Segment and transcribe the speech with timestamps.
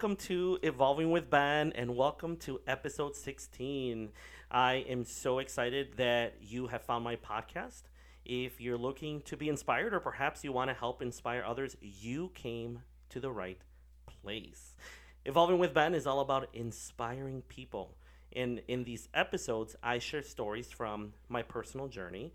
[0.00, 4.08] Welcome to Evolving with Ben and welcome to episode 16.
[4.50, 7.82] I am so excited that you have found my podcast.
[8.24, 12.30] If you're looking to be inspired or perhaps you want to help inspire others, you
[12.32, 13.60] came to the right
[14.06, 14.74] place.
[15.26, 17.94] Evolving with Ben is all about inspiring people.
[18.34, 22.32] And in these episodes, I share stories from my personal journey.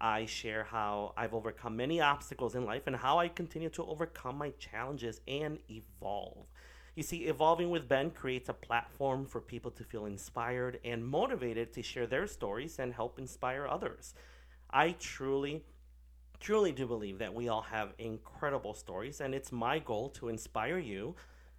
[0.00, 4.38] I share how I've overcome many obstacles in life and how I continue to overcome
[4.38, 6.46] my challenges and evolve.
[6.96, 11.72] You see, Evolving with Ben creates a platform for people to feel inspired and motivated
[11.74, 14.14] to share their stories and help inspire others.
[14.70, 15.64] I truly,
[16.40, 20.78] truly do believe that we all have incredible stories, and it's my goal to inspire
[20.78, 21.14] you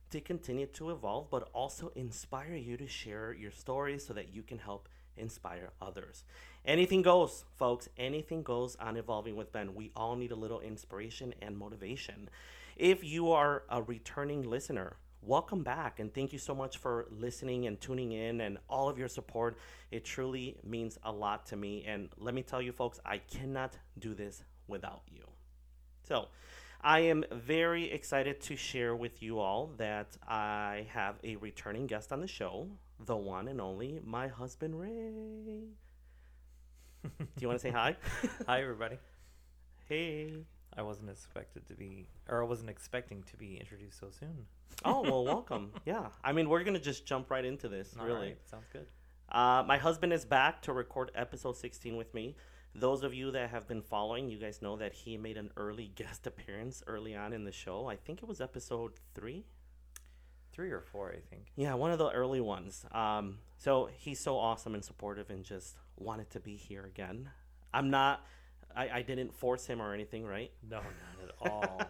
[0.10, 4.44] to continue to evolve, but also inspire you to share your stories so that you
[4.44, 6.24] can help inspire others.
[6.66, 7.88] Anything goes, folks.
[7.98, 9.76] Anything goes on Evolving with Ben.
[9.76, 12.30] We all need a little inspiration and motivation.
[12.76, 17.68] If you are a returning listener, welcome back and thank you so much for listening
[17.68, 19.58] and tuning in and all of your support.
[19.92, 21.84] It truly means a lot to me.
[21.88, 25.24] And let me tell you, folks, I cannot do this without you.
[26.08, 26.28] So,
[26.84, 32.12] I am very excited to share with you all that I have a returning guest
[32.12, 32.68] on the show,
[33.06, 35.68] the one and only my husband, Ray.
[37.04, 37.96] Do you want to say hi?
[38.48, 38.98] Hi, everybody.
[39.88, 40.46] hey.
[40.78, 44.46] I wasn't expected to be, or I wasn't expecting to be introduced so soon.
[44.86, 45.72] Oh, well, welcome.
[45.86, 46.08] Yeah.
[46.24, 48.28] I mean, we're going to just jump right into this, All really.
[48.28, 48.86] right, sounds good.
[49.30, 52.36] Uh, my husband is back to record episode 16 with me.
[52.74, 55.88] Those of you that have been following, you guys know that he made an early
[55.96, 57.88] guest appearance early on in the show.
[57.88, 59.44] I think it was episode three.
[60.54, 61.48] Three or four, I think.
[61.56, 62.86] Yeah, one of the early ones.
[62.92, 67.30] Um, so he's so awesome and supportive and just wanted to be here again.
[67.74, 68.26] I'm not,
[68.76, 70.52] I, I didn't force him or anything, right?
[70.70, 71.82] No, not at all.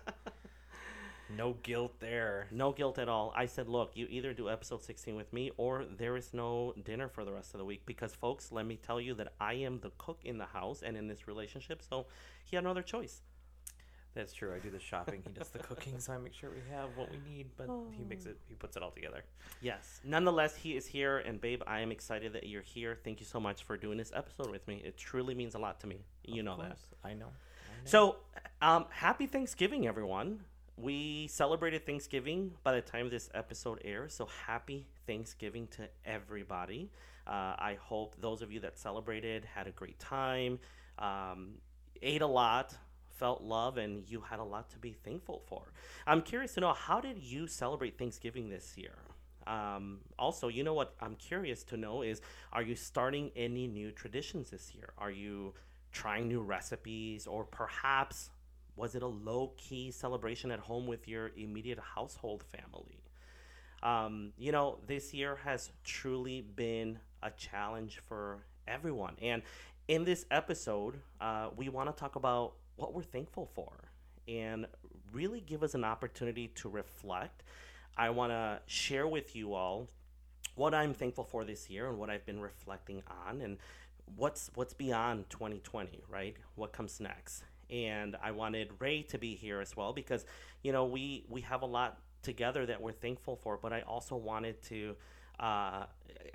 [1.37, 2.47] no guilt there.
[2.51, 3.33] No guilt at all.
[3.35, 7.07] I said, look, you either do episode 16 with me or there is no dinner
[7.07, 7.83] for the rest of the week.
[7.85, 10.97] Because, folks, let me tell you that I am the cook in the house and
[10.97, 11.81] in this relationship.
[11.81, 12.07] So
[12.43, 13.21] he had no other choice.
[14.13, 14.53] That's true.
[14.53, 15.23] I do the shopping.
[15.25, 17.47] He does the cooking, so I make sure we have what we need.
[17.55, 18.37] But he makes it.
[18.47, 19.23] He puts it all together.
[19.61, 20.01] Yes.
[20.03, 21.19] Nonetheless, he is here.
[21.19, 22.97] And, babe, I am excited that you're here.
[23.03, 24.81] Thank you so much for doing this episode with me.
[24.83, 26.03] It truly means a lot to me.
[26.25, 26.77] You Of know that.
[27.05, 27.13] I know.
[27.13, 27.31] I know.
[27.85, 28.17] So,
[28.61, 30.41] um, happy Thanksgiving, everyone.
[30.75, 34.13] We celebrated Thanksgiving by the time this episode airs.
[34.13, 36.91] So, happy Thanksgiving to everybody.
[37.25, 40.59] Uh, I hope those of you that celebrated had a great time,
[40.99, 41.53] um,
[42.01, 42.75] ate a lot,
[43.21, 45.71] felt love, and you had a lot to be thankful for.
[46.07, 48.97] I'm curious to know how did you celebrate Thanksgiving this year?
[49.45, 52.19] Um, also, you know what I'm curious to know is
[52.51, 54.93] are you starting any new traditions this year?
[54.97, 55.53] Are you
[55.91, 58.31] trying new recipes, or perhaps
[58.75, 63.03] was it a low key celebration at home with your immediate household family?
[63.83, 69.15] Um, you know, this year has truly been a challenge for everyone.
[69.21, 69.43] And
[69.87, 73.71] in this episode, uh, we want to talk about what we're thankful for
[74.27, 74.65] and
[75.11, 77.43] really give us an opportunity to reflect.
[77.97, 79.89] I want to share with you all
[80.55, 83.57] what I'm thankful for this year and what I've been reflecting on and
[84.15, 86.35] what's what's beyond 2020, right?
[86.55, 87.43] What comes next?
[87.69, 90.25] And I wanted Ray to be here as well because
[90.63, 94.15] you know we we have a lot together that we're thankful for, but I also
[94.15, 94.95] wanted to
[95.41, 95.85] uh,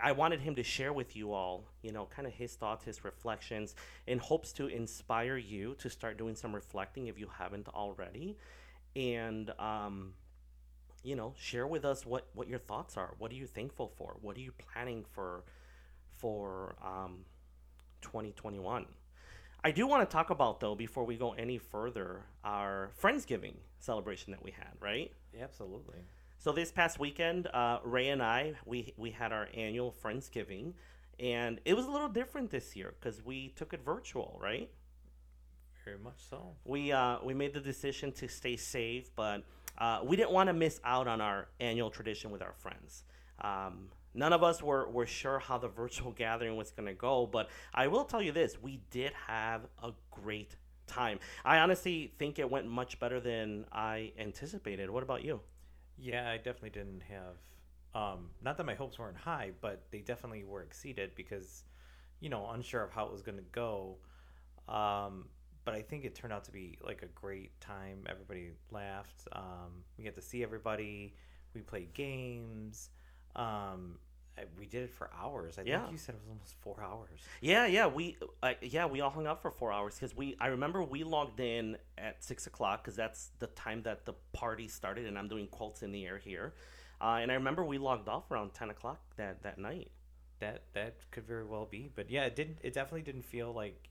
[0.03, 3.05] I wanted him to share with you all, you know, kind of his thoughts, his
[3.05, 3.75] reflections,
[4.07, 8.37] in hopes to inspire you to start doing some reflecting if you haven't already,
[8.97, 10.13] and um,
[11.03, 13.15] you know, share with us what what your thoughts are.
[13.19, 14.17] What are you thankful for?
[14.21, 15.45] What are you planning for
[16.19, 17.25] for um,
[18.03, 18.87] 2021?
[19.65, 24.33] I do want to talk about though before we go any further our Friendsgiving celebration
[24.33, 25.13] that we had, right?
[25.41, 25.99] Absolutely.
[26.47, 30.75] So this past weekend, uh, Ray and I we we had our annual Friendsgiving,
[31.19, 34.71] and it was a little different this year because we took it virtual, right?
[35.85, 36.53] Very much so.
[36.65, 39.43] We uh, we made the decision to stay safe, but
[39.79, 43.03] uh, we didn't want to miss out on our annual tradition with our friends.
[43.41, 47.27] Um, none of us were, were sure how the virtual gathering was going to go,
[47.27, 50.55] but I will tell you this: we did have a great
[50.87, 51.19] time.
[51.45, 54.91] I honestly think it went much better than I anticipated.
[54.91, 55.41] What about you?
[55.97, 57.37] Yeah, I definitely didn't have.
[57.95, 61.65] Um, not that my hopes weren't high, but they definitely were exceeded because,
[62.21, 63.97] you know, unsure of how it was going to go.
[64.69, 65.27] Um,
[65.65, 68.05] but I think it turned out to be like a great time.
[68.09, 69.27] Everybody laughed.
[69.33, 71.15] Um, we got to see everybody.
[71.55, 72.91] We played games.
[73.35, 73.99] Um,
[74.59, 75.59] we did it for hours.
[75.59, 75.81] I Yeah.
[75.81, 77.21] think you said it was almost four hours.
[77.41, 80.37] Yeah, yeah, we, uh, yeah, we all hung out for four hours because we.
[80.41, 84.69] I remember we logged in at six o'clock because that's the time that the party
[84.69, 86.55] started, and I'm doing quotes in the air here.
[87.01, 89.91] Uh, and I remember we logged off around ten o'clock that that night.
[90.41, 92.59] That that could very well be, but yeah, it didn't.
[92.63, 93.89] It definitely didn't feel like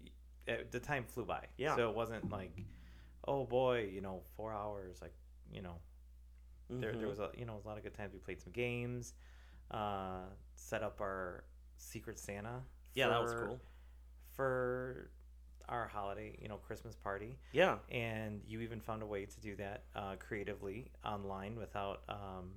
[0.48, 1.48] uh, the time flew by.
[1.58, 1.76] Yeah.
[1.76, 2.52] So it wasn't like,
[3.28, 5.02] oh boy, you know, four hours.
[5.02, 5.14] Like
[5.52, 5.80] you know,
[6.70, 7.10] there there Mhm.
[7.10, 8.14] was a you know a lot of good times.
[8.14, 9.14] We played some games,
[9.72, 10.24] uh,
[10.56, 11.44] set up our
[11.78, 12.62] Secret Santa.
[12.94, 13.60] Yeah, that was cool.
[14.36, 15.10] for
[15.68, 17.38] our holiday, you know, Christmas party.
[17.52, 22.52] Yeah, and you even found a way to do that uh, creatively online without um,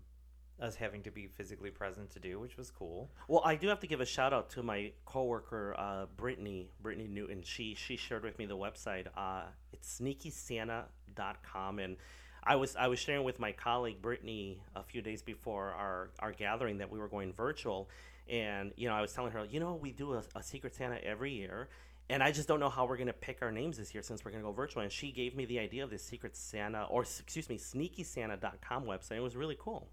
[0.61, 3.11] us having to be physically present to do, which was cool.
[3.29, 7.09] Well, I do have to give a shout out to my coworker, uh, Brittany, Brittany
[7.09, 7.43] Newton.
[7.43, 9.07] She she shared with me the website.
[9.17, 11.97] Uh, it's sneakysanta.com, and
[12.43, 16.33] I was I was sharing with my colleague Brittany a few days before our our
[16.33, 17.89] gathering that we were going virtual,
[18.29, 20.99] and you know I was telling her, you know, we do a, a Secret Santa
[21.05, 21.69] every year.
[22.11, 24.31] And I just don't know how we're gonna pick our names this year since we're
[24.31, 24.83] gonna go virtual.
[24.83, 29.17] And she gave me the idea of this Secret Santa, or excuse me, SneakySanta.com website.
[29.17, 29.91] It was really cool.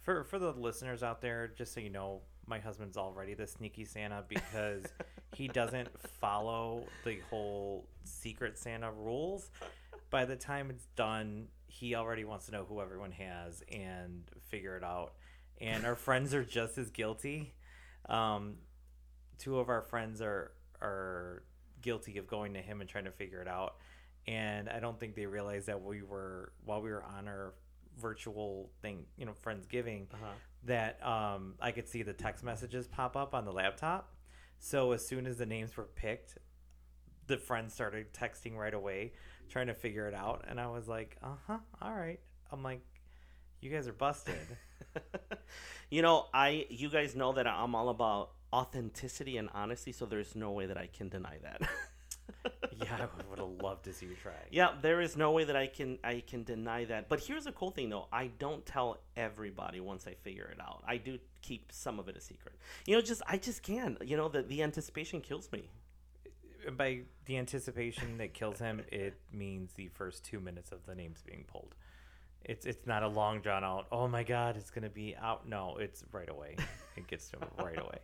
[0.00, 3.84] For for the listeners out there, just so you know, my husband's already the sneaky
[3.84, 4.84] Santa because
[5.34, 5.88] he doesn't
[6.20, 9.50] follow the whole Secret Santa rules.
[10.10, 11.48] By the time it's done,
[11.80, 15.14] he already wants to know who everyone has and figure it out.
[15.60, 17.52] And our friends are just as guilty.
[18.08, 18.56] Um,
[19.38, 21.42] two of our friends are are
[21.82, 23.76] guilty of going to him and trying to figure it out.
[24.26, 27.54] And I don't think they realized that we were while we were on our
[28.00, 30.32] virtual thing, you know, Friendsgiving, Uh-huh.
[30.64, 34.14] that um, I could see the text messages pop up on the laptop.
[34.58, 36.38] So as soon as the names were picked,
[37.26, 39.12] the friends started texting right away,
[39.48, 40.44] trying to figure it out.
[40.48, 42.20] And I was like, uh huh, all right.
[42.50, 42.80] I'm like,
[43.60, 44.36] you guys are busted.
[45.90, 50.36] you know, I you guys know that I'm all about authenticity and honesty, so there's
[50.36, 51.62] no way that I can deny that.
[52.76, 54.32] yeah, I would have loved to see you try.
[54.50, 57.08] yeah, there is no way that I can I can deny that.
[57.08, 60.82] But here's the cool thing though, I don't tell everybody once I figure it out.
[60.86, 62.54] I do keep some of it a secret.
[62.86, 63.98] You know, just I just can't.
[64.06, 65.70] You know, the the anticipation kills me.
[66.76, 71.22] By the anticipation that kills him, it means the first two minutes of the names
[71.26, 71.74] being pulled.
[72.44, 73.86] It's it's not a long drawn out.
[73.90, 75.48] Oh my god, it's gonna be out.
[75.48, 76.56] No, it's right away.
[76.96, 77.98] It gets to him right away.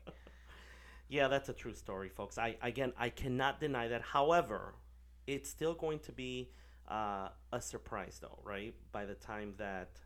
[1.09, 2.39] Yeah, that's a true story, folks.
[2.39, 4.03] I again, I cannot deny that.
[4.03, 4.75] However,
[5.29, 6.51] it's still going to be
[6.89, 8.75] uh, a surprise, though, right?
[8.91, 10.01] By the time that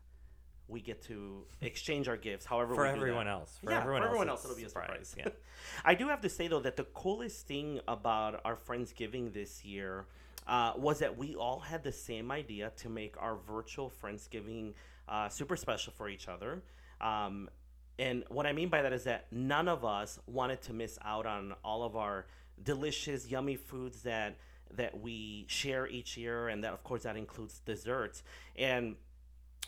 [0.67, 3.59] we get to exchange our gifts, however, For everyone else.
[3.63, 5.15] For yeah, everyone for everyone else, else, it'll be a surprise.
[5.17, 5.29] Yeah.
[5.85, 10.05] I do have to say though that the coolest thing about our Friendsgiving this year
[10.47, 14.73] uh, was that we all had the same idea to make our virtual Friendsgiving
[15.07, 16.63] uh, super special for each other.
[16.99, 17.49] Um,
[17.97, 21.25] and what I mean by that is that none of us wanted to miss out
[21.25, 22.25] on all of our
[22.61, 24.37] delicious, yummy foods that
[24.73, 28.23] that we share each year, and that of course that includes desserts.
[28.57, 28.95] And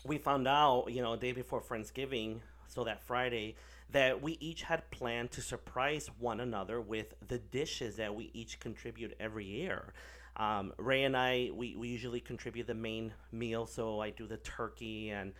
[0.04, 3.56] we found out, you know, a day before Friendsgiving, so that Friday,
[3.90, 8.60] that we each had planned to surprise one another with the dishes that we each
[8.60, 9.92] contribute every year.
[10.36, 14.36] Um, Ray and I, we, we usually contribute the main meal, so I do the
[14.36, 15.32] turkey and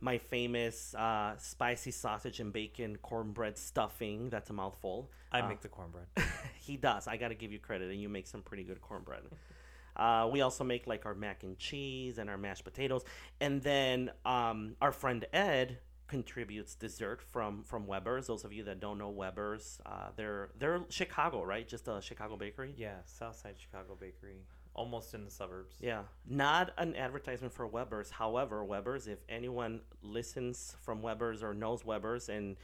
[0.00, 4.28] my famous uh, spicy sausage and bacon cornbread stuffing.
[4.30, 5.10] That's a mouthful.
[5.30, 6.06] I Uh, make the cornbread.
[6.60, 7.06] he does.
[7.06, 9.22] I got to give you credit, and you make some pretty good cornbread.
[9.96, 13.04] Uh, we also make like our mac and cheese and our mashed potatoes,
[13.40, 18.26] and then um, our friend Ed contributes dessert from from Weber's.
[18.26, 21.66] Those of you that don't know Weber's, uh, they're they're Chicago, right?
[21.66, 22.74] Just a Chicago bakery.
[22.76, 25.76] Yeah, Southside Chicago Bakery, almost in the suburbs.
[25.80, 28.10] Yeah, not an advertisement for Weber's.
[28.10, 32.56] However, Weber's, if anyone listens from Weber's or knows Weber's and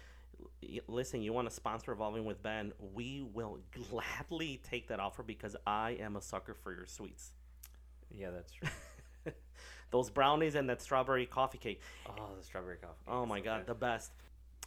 [0.87, 3.59] listen, you want to sponsor Evolving with Ben, we will
[3.90, 7.32] gladly take that offer because I am a sucker for your sweets.
[8.11, 8.68] Yeah, that's true.
[9.90, 11.80] Those brownies and that strawberry coffee cake.
[12.09, 12.94] oh, the strawberry coffee.
[13.09, 13.66] Oh my so god, good.
[13.66, 14.12] the best.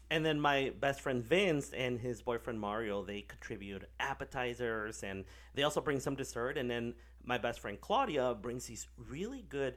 [0.09, 5.23] And then my best friend Vince and his boyfriend Mario, they contribute appetizers and
[5.55, 6.57] they also bring some dessert.
[6.57, 9.75] And then my best friend Claudia brings these really good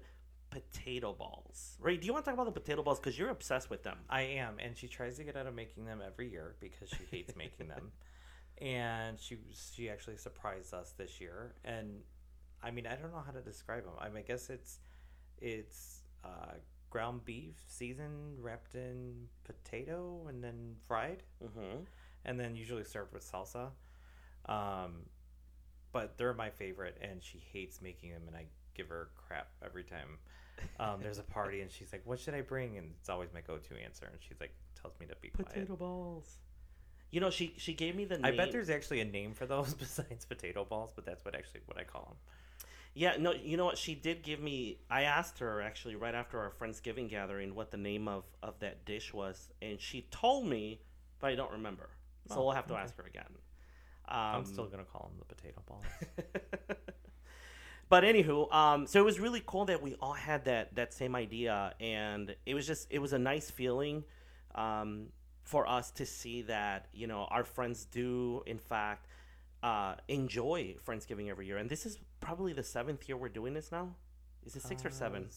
[0.61, 1.77] potato balls.
[1.81, 2.01] Right?
[2.01, 2.99] do you want to talk about the potato balls?
[2.99, 3.99] Because you're obsessed with them.
[4.09, 7.05] I am, and she tries to get out of making them every year because she
[7.11, 7.93] hates making them.
[8.59, 9.37] And she
[9.75, 12.01] she actually surprised us this year, and
[12.63, 13.93] I mean I don't know how to describe them.
[14.01, 14.79] I mean I guess it's
[15.39, 16.55] it's uh,
[16.89, 21.81] ground beef seasoned, wrapped in potato, and then fried, Mm-hmm.
[22.25, 23.73] and then usually served with salsa.
[24.47, 25.05] Um,
[25.93, 29.85] but they're my favorite, and she hates making them, and I give her crap every
[29.85, 30.19] time.
[30.79, 33.41] Um, there's a party, and she's like, "What should I bring?" And it's always my
[33.41, 35.49] go-to answer, and she's like, tells me to be quiet.
[35.49, 36.39] Potato balls.
[37.11, 38.17] You know, she she gave me the.
[38.17, 38.37] I name.
[38.37, 41.79] bet there's actually a name for those besides potato balls, but that's what actually what
[41.79, 42.17] I call them.
[42.95, 43.79] Yeah, no, you know what?
[43.79, 44.79] She did give me.
[44.91, 48.85] I asked her actually right after our Friendsgiving gathering what the name of of that
[48.85, 50.81] dish was, and she told me,
[51.21, 51.91] but I don't remember.
[52.29, 52.83] So Oh, we'll have to okay.
[52.83, 53.25] ask her again.
[54.09, 55.85] I'm Um, still gonna call them the potato balls.
[57.89, 61.15] but anywho, um, so it was really cool that we all had that that same
[61.15, 64.05] idea, and it was just it was a nice feeling
[64.55, 65.07] um,
[65.43, 69.07] for us to see that you know our friends do in fact
[69.63, 73.71] uh, enjoy Friendsgiving every year, and this is probably the seventh year we're doing this
[73.71, 73.95] now.
[74.45, 75.29] Is it six or Uh, seven?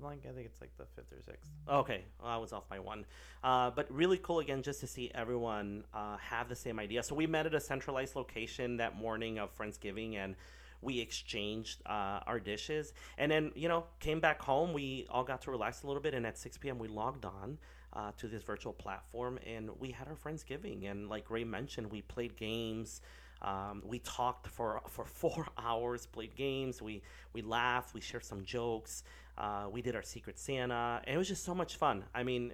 [0.00, 1.48] Like I think it's like the fifth or sixth.
[1.68, 3.06] Okay, well, I was off by one.
[3.44, 7.02] Uh, but really cool again just to see everyone uh, have the same idea.
[7.02, 10.34] So we met at a centralized location that morning of Friendsgiving and
[10.82, 12.92] we exchanged uh, our dishes.
[13.18, 14.72] And then, you know, came back home.
[14.72, 16.14] We all got to relax a little bit.
[16.14, 17.58] And at 6 p.m., we logged on
[17.94, 20.90] uh, to this virtual platform and we had our Friendsgiving.
[20.90, 23.00] And like Ray mentioned, we played games.
[23.42, 26.80] Um, we talked for for four hours, played games.
[26.80, 27.02] We
[27.32, 27.94] we laughed.
[27.94, 29.04] We shared some jokes.
[29.36, 32.04] Uh, we did our Secret Santa, and it was just so much fun.
[32.14, 32.52] I mean,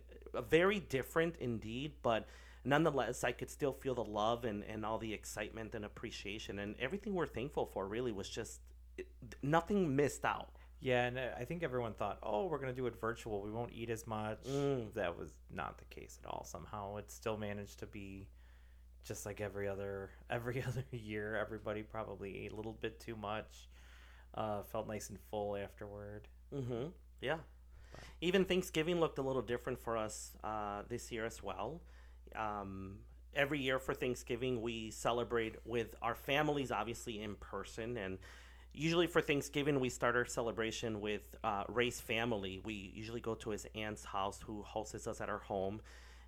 [0.48, 2.26] very different indeed, but
[2.64, 6.74] nonetheless, I could still feel the love and, and all the excitement and appreciation, and
[6.80, 7.86] everything we're thankful for.
[7.86, 8.60] Really, was just
[8.96, 9.06] it,
[9.42, 10.50] nothing missed out.
[10.80, 13.42] Yeah, and uh, I think everyone thought, oh, we're gonna do it virtual.
[13.42, 14.42] We won't eat as much.
[14.44, 14.94] Mm.
[14.94, 16.44] That was not the case at all.
[16.44, 18.28] Somehow, it still managed to be
[19.04, 21.36] just like every other every other year.
[21.36, 23.68] Everybody probably ate a little bit too much.
[24.34, 26.28] Uh, felt nice and full afterward.
[26.54, 26.88] Mm-hmm.
[27.20, 27.38] Yeah.
[28.20, 31.80] Even Thanksgiving looked a little different for us uh, this year as well.
[32.36, 32.96] Um,
[33.34, 37.96] every year for Thanksgiving, we celebrate with our families, obviously in person.
[37.96, 38.18] And
[38.72, 42.60] usually for Thanksgiving, we start our celebration with uh, Ray's family.
[42.64, 45.80] We usually go to his aunt's house, who hosts us at her home.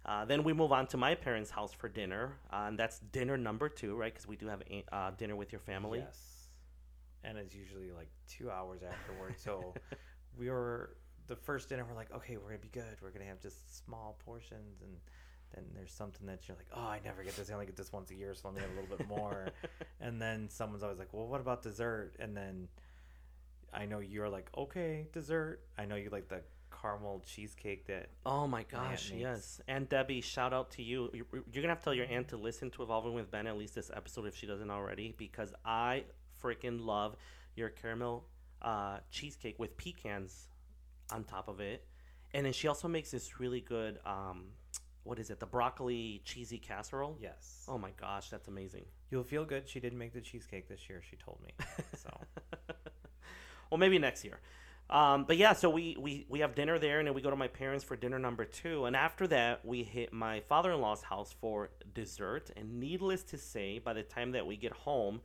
[0.05, 3.37] Uh, then we move on to my parents' house for dinner, uh, and that's dinner
[3.37, 4.13] number two, right?
[4.13, 6.01] Because we do have uh, dinner with your family.
[6.01, 6.49] Yes,
[7.23, 9.35] and it's usually like two hours afterward.
[9.39, 9.75] So
[10.37, 10.97] we were
[11.29, 11.87] the first dinner.
[11.89, 12.97] We're like, okay, we're gonna be good.
[13.01, 14.97] We're gonna have just small portions, and
[15.55, 17.51] then there's something that you're like, oh, I never get this.
[17.51, 19.49] I only get this once a year, so let me have a little bit more.
[20.01, 22.15] and then someone's always like, well, what about dessert?
[22.19, 22.69] And then
[23.73, 25.61] I know you're like, okay, dessert.
[25.79, 26.43] I know you like the
[26.83, 29.61] caramel cheesecake that Oh my gosh, yes.
[29.69, 31.11] And Debbie, shout out to you.
[31.13, 33.57] You're, you're gonna have to tell your aunt to listen to Evolving with Ben at
[33.57, 36.05] least this episode if she doesn't already, because I
[36.43, 37.17] freaking love
[37.55, 38.25] your caramel
[38.61, 40.49] uh, cheesecake with pecans
[41.13, 41.85] on top of it,
[42.35, 43.99] and then she also makes this really good.
[44.05, 44.47] Um,
[45.05, 45.41] what is it?
[45.41, 47.17] The broccoli cheesy casserole.
[47.21, 48.85] yes, Oh my gosh, that's amazing.
[49.11, 49.69] you'll feel good.
[49.69, 51.03] She didn't make the cheesecake this year.
[51.09, 51.53] She told me
[51.97, 52.11] so.
[53.71, 54.39] well, maybe next year.
[54.91, 57.37] Um, but yeah, so we, we, we have dinner there, and then we go to
[57.37, 58.85] my parents for dinner number two.
[58.85, 62.51] And after that, we hit my father in law's house for dessert.
[62.57, 65.23] And needless to say, by the time that we get home,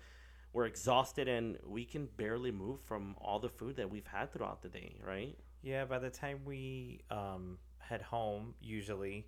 [0.54, 4.62] we're exhausted and we can barely move from all the food that we've had throughout
[4.62, 5.38] the day, right?
[5.62, 9.28] Yeah, by the time we um, head home, usually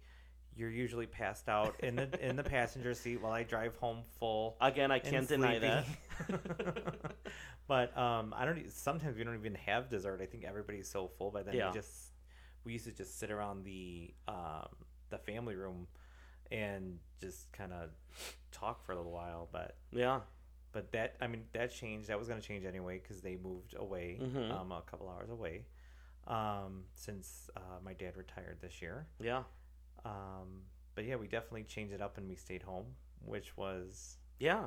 [0.60, 4.58] you're usually passed out in the in the passenger seat while I drive home full.
[4.60, 5.86] Again, I can't deny that.
[7.68, 8.72] but um, I don't.
[8.72, 10.20] Sometimes we don't even have dessert.
[10.22, 11.56] I think everybody's so full by then.
[11.56, 11.70] Yeah.
[11.70, 12.12] We just
[12.66, 14.68] we used to just sit around the um,
[15.10, 15.88] the family room
[16.52, 17.90] and just kind of
[18.52, 19.48] talk for a little while.
[19.52, 20.20] But Yeah.
[20.74, 22.10] but that I mean that changed.
[22.10, 24.52] That was going to change anyway because they moved away Mhm.
[24.52, 25.66] um, a couple hours away
[26.28, 29.08] um, since uh, my dad retired this year.
[29.22, 29.44] Yeah.
[30.06, 30.64] Um,
[30.96, 32.86] but yeah, we definitely changed it up and we stayed home,
[33.24, 34.66] which was Yeah.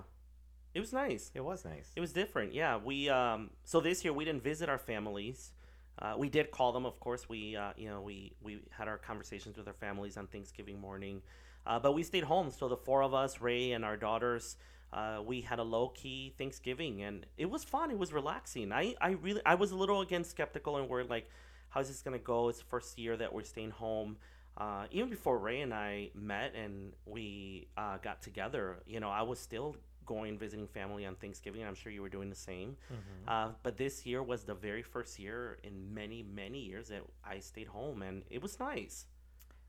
[0.75, 1.31] It was nice.
[1.35, 1.93] it was nice.
[1.95, 2.79] It was different, yeah.
[2.79, 5.53] We um, so this year we didn't visit our families.
[5.99, 7.29] Uh, we did call them, of course.
[7.29, 11.21] We uh, you know we we had our conversations with our families on Thanksgiving morning,
[11.67, 12.51] uh, but we stayed home.
[12.51, 14.57] So the four of us, Ray and our daughters,
[14.95, 17.91] uh, we had a low key Thanksgiving, and it was fun.
[17.91, 18.73] It was relaxing.
[18.73, 21.29] I I really I was a little again skeptical and worried like,
[21.69, 22.49] how's this gonna go?
[22.49, 24.17] It's the first year that we're staying home.
[24.57, 29.23] Uh, even before Ray and I met and we uh, got together, you know, I
[29.23, 31.65] was still going visiting family on Thanksgiving.
[31.65, 32.77] I'm sure you were doing the same.
[32.93, 32.97] Mhm.
[33.29, 37.39] Uh, but this year was the very first year in many, many years that I
[37.39, 39.07] stayed home, and it was nice.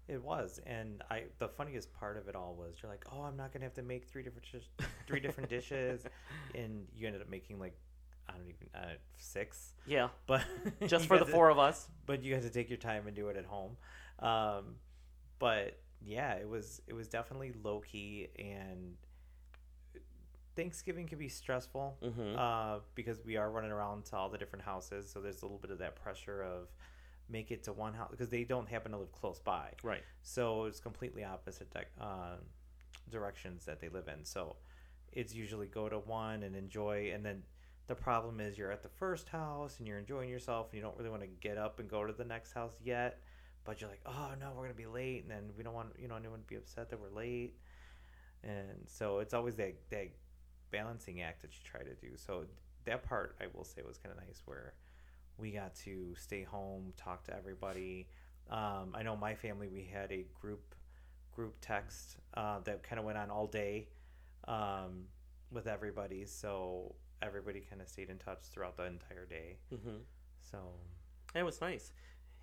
[0.09, 3.37] It was, and I the funniest part of it all was you're like, oh, I'm
[3.37, 6.03] not gonna have to make three different dish- three different dishes,
[6.55, 7.77] and you ended up making like
[8.27, 10.43] I don't even uh, six, Yeah, but
[10.87, 11.87] just for the to- four of us.
[12.05, 13.77] but you had to take your time and do it at home.
[14.23, 14.75] Um,
[15.39, 18.95] but yeah, it was it was definitely low key, and
[20.55, 24.65] Thanksgiving can be stressful hmm uh, because we are running around to all the different
[24.65, 25.09] houses.
[25.11, 26.67] So there's a little bit of that pressure of
[27.29, 29.71] make it to one house because they don't happen to live close by.
[29.81, 30.03] Right.
[30.21, 32.35] So it's completely opposite di- uh,
[33.09, 34.25] directions that they live in.
[34.25, 34.57] So
[35.11, 37.43] it's usually go to one and enjoy, and then
[37.87, 40.97] the problem is you're at the first house and you're enjoying yourself, and you don't
[40.97, 43.19] really want to get up and go to the next house yet.
[43.65, 46.07] But you're like, oh no, we're gonna be late, and then we don't want you
[46.07, 47.53] know anyone to be upset that we're late.
[48.43, 50.09] And so it's always that that
[50.71, 52.17] balancing act that you try to do.
[52.17, 52.45] So
[52.85, 54.73] that part I will say was kind of nice where
[55.37, 58.07] we got to stay home, talk to everybody.
[58.49, 60.75] Um, I know my family we had a group
[61.33, 63.87] group text uh, that kind of went on all day
[64.47, 65.05] um,
[65.51, 69.57] with everybody, so everybody kind of stayed in touch throughout the entire day.
[69.73, 69.97] Mm-hmm.
[70.51, 70.57] So
[71.35, 71.91] It was nice.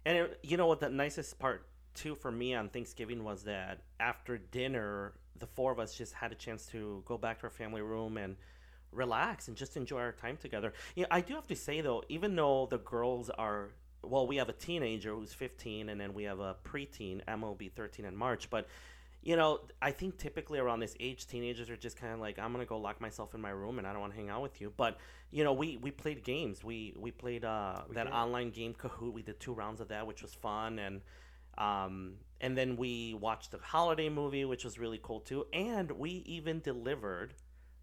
[0.04, 3.82] And it, you know what the nicest part too for me on Thanksgiving was that
[3.98, 7.50] after dinner, the four of us just had a chance to go back to our
[7.50, 8.36] family room and
[8.92, 10.72] relax and just enjoy our time together.
[10.94, 13.70] Yeah, I do have to say though, even though the girls are
[14.02, 17.54] well, we have a teenager who's 15 and then we have a preteen, Emma will
[17.54, 18.66] be 13 in March, but
[19.22, 22.52] you know, I think typically around this age, teenagers are just kind of like, I'm
[22.52, 24.60] gonna go lock myself in my room and I don't want to hang out with
[24.60, 24.72] you.
[24.76, 24.98] But
[25.30, 26.64] you know, we we played games.
[26.64, 28.12] We we played uh, We that did.
[28.12, 29.12] online game Kahoot.
[29.12, 31.02] We did two rounds of that, which was fun, and
[31.58, 35.46] um, and then we watched the holiday movie, which was really cool too.
[35.52, 37.34] And we even delivered,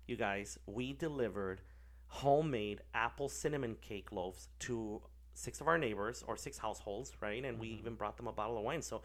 [0.08, 1.62] you guys, we delivered
[2.10, 5.02] homemade apple cinnamon cake loaves to
[5.34, 7.44] six of our neighbors or six households, right?
[7.46, 7.80] And we Mhm.
[7.80, 8.82] even brought them a bottle of wine.
[8.82, 9.04] So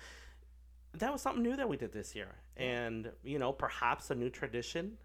[0.95, 4.31] that was something new that we did this year, and you know, perhaps a new
[4.31, 4.99] tradition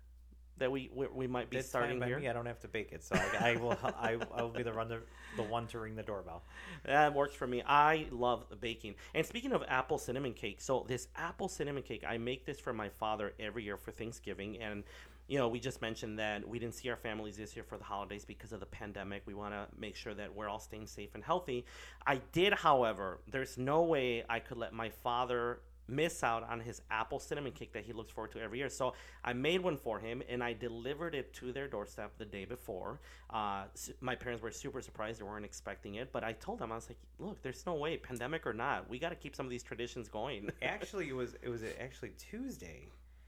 [0.59, 2.19] that we we, we might be starting fine by here.
[2.19, 2.27] me.
[2.27, 3.77] I don't have to bake it, so I, I will.
[3.83, 5.01] I, I will be the run the,
[5.35, 6.43] the one to ring the doorbell.
[6.85, 7.63] That works for me.
[7.65, 8.95] I love baking.
[9.13, 12.73] And speaking of apple cinnamon cake, so this apple cinnamon cake, I make this for
[12.73, 14.57] my father every year for Thanksgiving.
[14.61, 14.83] And,
[15.27, 17.83] you know, we just mentioned that we didn't see our families this year for the
[17.83, 19.23] holidays because of the pandemic.
[19.25, 21.65] We want to make sure that we're all staying safe and healthy.
[22.05, 26.81] I did, however, there's no way I could let my father miss out on his
[26.91, 28.69] apple cinnamon cake that he looks forward to every year.
[28.69, 32.45] So I made one for him and I delivered it to their doorstep the day
[32.45, 32.99] before.
[33.29, 33.63] Uh,
[34.01, 36.11] my parents were super surprised; they weren't expecting it.
[36.11, 38.99] But I told them I was like, "Look, there's no way, pandemic or not, we
[38.99, 42.87] got to keep some of these traditions going." Actually, it was it was actually Tuesday.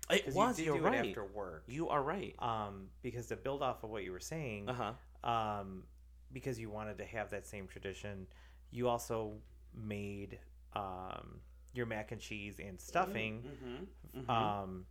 [0.10, 0.58] It was.
[0.60, 1.08] You you're do right.
[1.10, 1.63] after work.
[1.67, 2.34] You are right.
[2.39, 4.93] Um, because to build off of what you were saying, Uh
[5.24, 5.30] huh.
[5.30, 5.84] um,
[6.34, 8.26] because you wanted to have that same tradition,
[8.72, 9.34] you also
[9.76, 10.39] made
[10.76, 11.39] um,
[11.73, 13.43] your mac and cheese and stuffing
[14.17, 14.29] Mm-hmm.
[14.29, 14.86] um,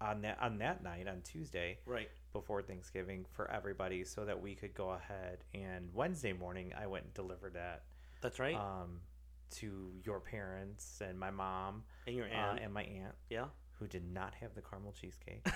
[0.00, 2.08] on that on that night on Tuesday right.
[2.32, 7.04] before Thanksgiving for everybody, so that we could go ahead and Wednesday morning I went
[7.04, 7.84] and delivered that
[8.20, 8.56] That's right.
[8.56, 9.00] um,
[9.58, 12.60] to your parents and my mom and your uh, aunt.
[12.64, 13.44] and my aunt yeah.
[13.78, 15.46] who did not have the caramel cheesecake.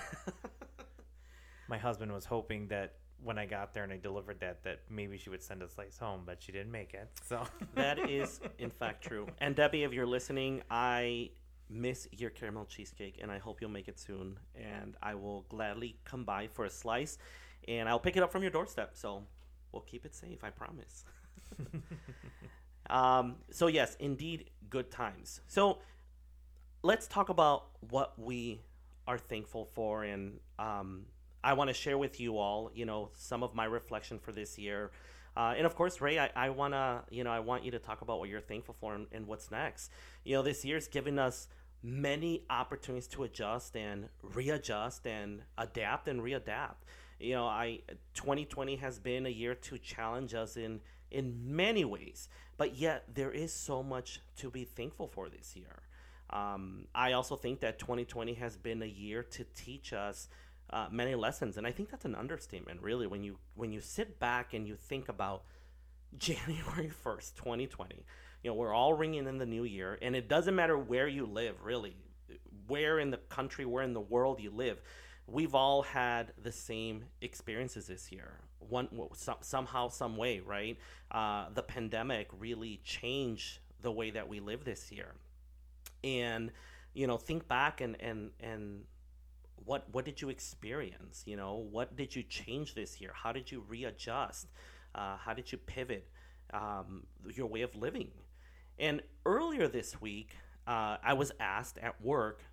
[1.67, 5.17] my husband was hoping that when I got there and I delivered that, that maybe
[5.17, 7.09] she would send a slice home, but she didn't make it.
[7.25, 7.43] So
[7.75, 9.27] that is in fact true.
[9.39, 11.31] And Debbie, if you're listening, I
[11.69, 14.37] miss your caramel cheesecake, and I hope you'll make it soon.
[14.55, 17.17] And I will gladly come by for a slice,
[17.67, 18.91] and I'll pick it up from your doorstep.
[18.93, 19.23] So
[19.71, 20.43] we'll keep it safe.
[20.43, 21.03] I promise.
[22.89, 25.41] um, so yes, indeed, good times.
[25.47, 25.79] So
[26.83, 28.61] let's talk about what we
[29.07, 31.05] are thankful for, and um,
[31.43, 34.57] I want to share with you all, you know, some of my reflection for this
[34.57, 34.91] year.
[35.35, 38.01] Uh, and of course, Ray, I, I wanna, you know, I want you to talk
[38.01, 39.91] about what you're thankful for and, and what's next.
[40.23, 41.47] You know, this year's given us
[41.83, 46.77] many opportunities to adjust and readjust and adapt and readapt.
[47.19, 47.81] You know, I
[48.15, 53.31] 2020 has been a year to challenge us in in many ways, but yet there
[53.31, 55.83] is so much to be thankful for this year.
[56.29, 60.27] Um, I also think that 2020 has been a year to teach us
[60.69, 63.07] uh, many lessons, and I think that's an understatement, really.
[63.07, 65.43] When you when you sit back and you think about
[66.17, 68.05] January 1st, 2020,
[68.43, 71.25] you know, we're all ringing in the new year, and it doesn't matter where you
[71.25, 71.95] live, really,
[72.67, 74.81] where in the country, where in the world you live.
[75.29, 80.77] We've all had the same experiences this year, one some, somehow, some way, right?
[81.11, 85.15] Uh, the pandemic really changed the way that we live this year,
[86.03, 86.51] and
[86.93, 88.85] you know, think back and and and
[89.67, 91.23] what what did you experience?
[91.25, 93.11] You know, what did you change this year?
[93.13, 94.47] How did you readjust?
[94.95, 96.07] Uh, how did you pivot
[96.53, 97.03] um,
[97.35, 98.09] your way of living?
[98.79, 100.31] And earlier this week,
[100.65, 102.43] uh, I was asked at work,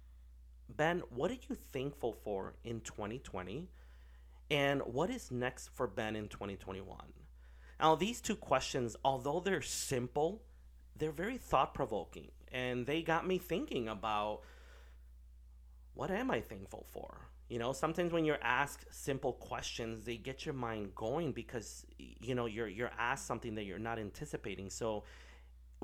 [0.68, 3.68] Ben, what are you thankful for in 2020?
[4.50, 6.98] And what is next for Ben in 2021?
[7.80, 10.42] Now, these two questions, although they're simple,
[10.96, 12.30] they're very thought provoking.
[12.52, 14.40] And they got me thinking about
[15.94, 17.28] what am I thankful for?
[17.48, 22.34] You know, sometimes when you're asked simple questions, they get your mind going because you
[22.34, 24.70] know you're you're asked something that you're not anticipating.
[24.70, 25.04] So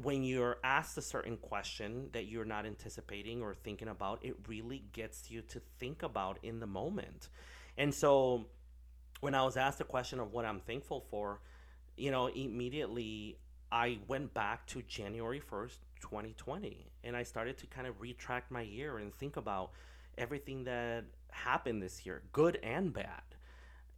[0.02, 4.84] when you're asked a certain question that you're not anticipating or thinking about, it really
[4.92, 7.28] gets you to think about in the moment.
[7.76, 8.46] And so
[9.20, 11.40] when I was asked a question of what I'm thankful for,
[11.96, 13.36] you know, immediately
[13.70, 18.62] I went back to January 1st, 2020, and I started to kind of retract my
[18.62, 19.72] year and think about
[20.20, 23.22] everything that happened this year, good and bad.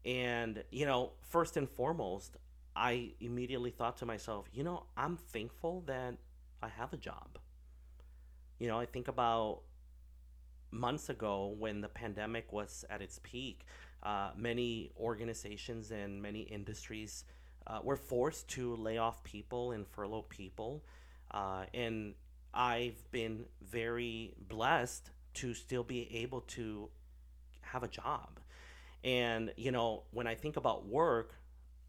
[0.05, 2.37] And, you know, first and foremost,
[2.75, 6.15] I immediately thought to myself, you know, I'm thankful that
[6.63, 7.39] I have a job.
[8.59, 9.63] You know, I think about
[10.71, 13.67] months ago when the pandemic was at its peak,
[14.03, 17.25] uh, many organizations and many industries
[17.67, 20.85] uh, were forced to lay off people and furlough people.
[21.31, 22.15] Uh, and
[22.55, 26.89] I've been very blessed to still be able to
[27.61, 28.41] have a job.
[29.05, 31.35] And, you know, when I think about work,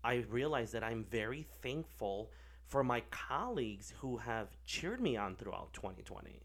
[0.04, 2.32] I realize that I'm very thankful
[2.68, 6.42] for my colleagues who have cheered me on throughout 2020.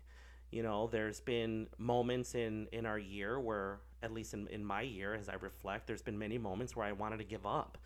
[0.50, 4.82] You know, there's been moments in, in our year where, at least in, in my
[4.82, 7.78] year, as I reflect, there's been many moments where I wanted to give up.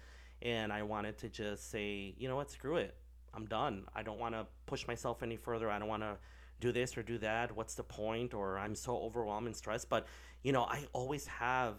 [0.42, 2.96] And I wanted to just say, you know what, screw it.
[3.34, 3.84] I'm done.
[3.94, 5.70] I don't want to push myself any further.
[5.70, 6.16] I don't want to
[6.62, 7.54] do this or do that.
[7.54, 8.32] What's the point?
[8.32, 9.90] Or I'm so overwhelmed and stressed.
[9.90, 10.06] But,
[10.42, 11.74] you know, I always have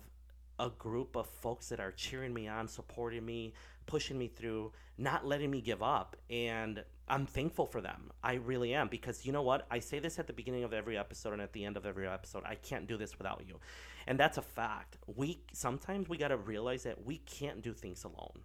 [0.60, 3.54] a group of folks that are cheering me on, supporting me,
[3.88, 6.16] pushing me through, not letting me give up.
[6.30, 8.12] And I'm thankful for them.
[8.24, 9.66] I really am because you know what?
[9.72, 12.08] I say this at the beginning of every episode and at the end of every
[12.08, 12.44] episode.
[12.46, 13.60] I can't do this without you.
[14.06, 14.98] And that's a fact.
[15.08, 18.44] We sometimes we got to realize that we can't do things alone.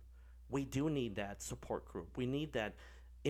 [0.50, 2.16] We do need that support group.
[2.16, 2.74] We need that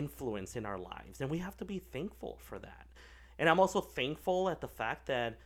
[0.02, 2.86] influence in our lives and we have to be thankful for that.
[3.38, 5.38] And I'm also thankful at the fact that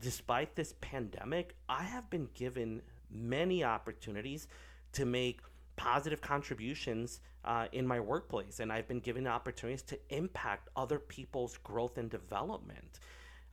[0.00, 4.48] despite this pandemic, I have been given many opportunities
[4.92, 5.40] to make
[5.76, 11.56] positive contributions uh, in my workplace, and I've been given opportunities to impact other people's
[11.58, 13.00] growth and development.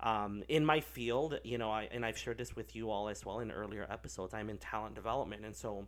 [0.02, 3.26] Um, in my field, you know, I, and I've shared this with you all as
[3.26, 5.44] well in earlier episodes, I'm in talent development.
[5.46, 5.88] And so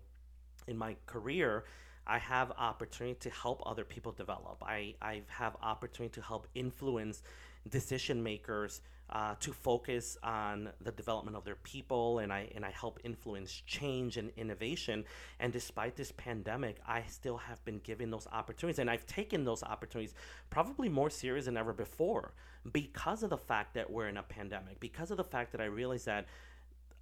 [0.67, 1.63] in my career,
[2.07, 4.61] I have opportunity to help other people develop.
[4.61, 7.23] I, I have opportunity to help influence
[7.69, 12.71] decision makers uh, to focus on the development of their people and I and I
[12.71, 15.03] help influence change and innovation.
[15.39, 19.63] And despite this pandemic, I still have been given those opportunities and I've taken those
[19.63, 20.13] opportunities
[20.49, 22.33] probably more serious than ever before
[22.71, 25.65] because of the fact that we're in a pandemic, because of the fact that I
[25.65, 26.27] realize that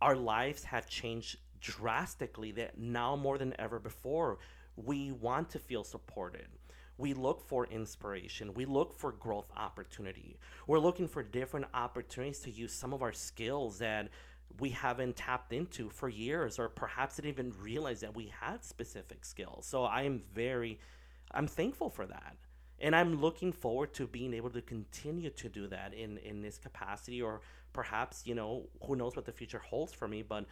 [0.02, 4.40] our lives have changed drastically that now more than ever before
[4.86, 6.48] we want to feel supported
[7.00, 8.54] we look for inspiration.
[8.54, 10.38] We look for growth opportunity.
[10.68, 14.10] We're looking for different opportunities to use some of our skills that
[14.60, 19.24] we haven't tapped into for years, or perhaps didn't even realize that we had specific
[19.24, 19.66] skills.
[19.66, 20.78] So I am very,
[21.32, 22.36] I'm thankful for that.
[22.80, 26.58] And I'm looking forward to being able to continue to do that in, in this
[26.58, 27.40] capacity, or
[27.72, 30.46] perhaps, you know, who knows what the future holds for me, but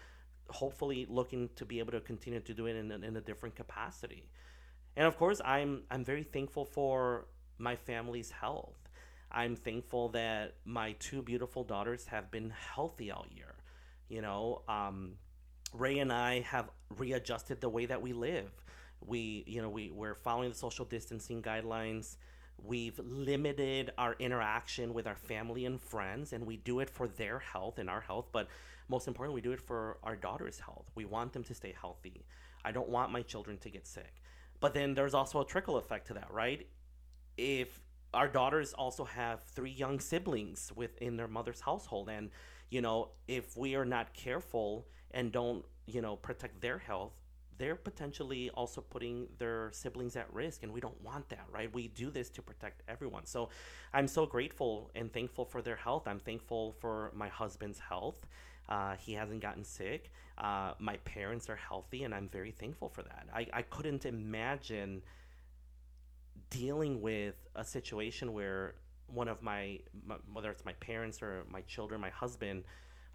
[0.50, 4.30] hopefully looking to be able to continue to do it in, in a different capacity.
[4.96, 8.78] And of course i'm i'm very thankful for my family's health.
[9.32, 13.56] I'm thankful that my two beautiful daughters have been healthy all year.
[14.10, 15.14] You know um,
[15.74, 18.52] ray and i have readjusted the way that we live.
[19.06, 22.16] We you know we, we're following the social distancing guidelines
[22.64, 27.40] we've limited our interaction with our family and friends and we do it for their
[27.40, 28.48] health and our health but
[28.90, 30.90] most importantly we do it for our daughter's health.
[30.96, 32.26] We want them to stay healthy.
[32.64, 34.22] I don't want my children to get sick.
[34.60, 36.68] But then there's also a trickle effect to that, right?
[37.38, 37.80] If
[38.14, 42.30] our daughters also have three young siblings within their mother's household, and
[42.70, 47.14] you know, if we are not careful and don't, you know, protect their health,
[47.58, 51.88] they're potentially also putting their siblings at risk and we don't want that right we
[51.90, 53.50] do this to protect everyone so
[53.94, 58.26] i'm so grateful and thankful for their health i'm thankful for my husband's health
[58.70, 60.12] uh, he hasn't gotten sick.
[60.38, 63.28] Uh, my parents are healthy, and I'm very thankful for that.
[63.34, 65.02] I, I couldn't imagine
[66.50, 68.76] dealing with a situation where
[69.08, 72.64] one of my, my whether it's my parents or my children, my husband,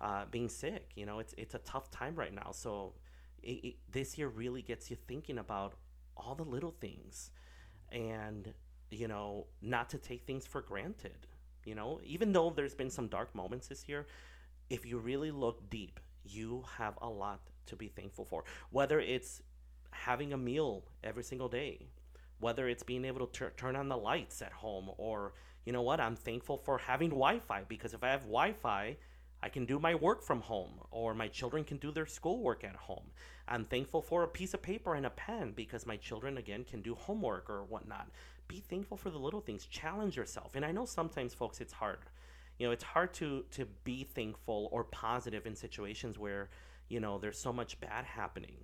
[0.01, 0.91] uh, being sick.
[0.97, 2.51] You know, it's it's a tough time right now.
[2.53, 2.95] So
[3.43, 5.75] it, it, this year really gets you thinking about
[6.17, 7.31] all the little things,
[7.91, 8.53] and
[8.91, 11.27] you know, not to take things for granted.
[11.65, 14.07] You know, even though there's been some dark moments this year,
[14.69, 18.45] if you really look deep, you have a lot to be thankful for.
[18.71, 19.43] Whether it's
[19.91, 21.87] having a meal every single day,
[22.41, 25.83] whether it's being able to tur- turn on the lights at home, or you know
[25.83, 28.97] what, I'm thankful for having Wi Fi because if I have Wi Fi,
[29.43, 32.77] I can do my work from home, or my children can do their schoolwork at
[32.77, 33.11] home.
[33.49, 36.81] I'm thankful for a piece of paper and a pen because my children, again, can
[36.81, 38.09] do homework or whatnot
[38.53, 39.65] be thankful for the little things.
[39.67, 40.55] Challenge yourself.
[40.57, 42.01] And I know sometimes, folks, it's hard.
[42.59, 46.51] You know, it's hard to to be thankful or positive in situations where
[46.89, 48.57] you know there's so much bad happening.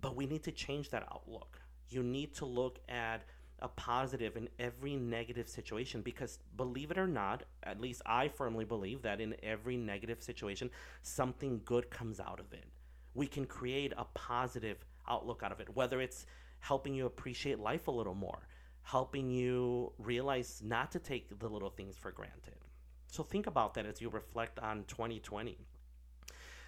[0.00, 1.58] But we need to change that outlook.
[1.88, 3.24] You need to look at
[3.60, 8.64] a positive in every negative situation because believe it or not, at least I firmly
[8.64, 10.70] believe that in every negative situation,
[11.02, 12.64] something good comes out of it.
[13.14, 16.26] We can create a positive outlook out of it, whether it's
[16.58, 18.48] helping you appreciate life a little more,
[18.82, 22.56] helping you realize not to take the little things for granted.
[23.06, 25.56] So think about that as you reflect on 2020.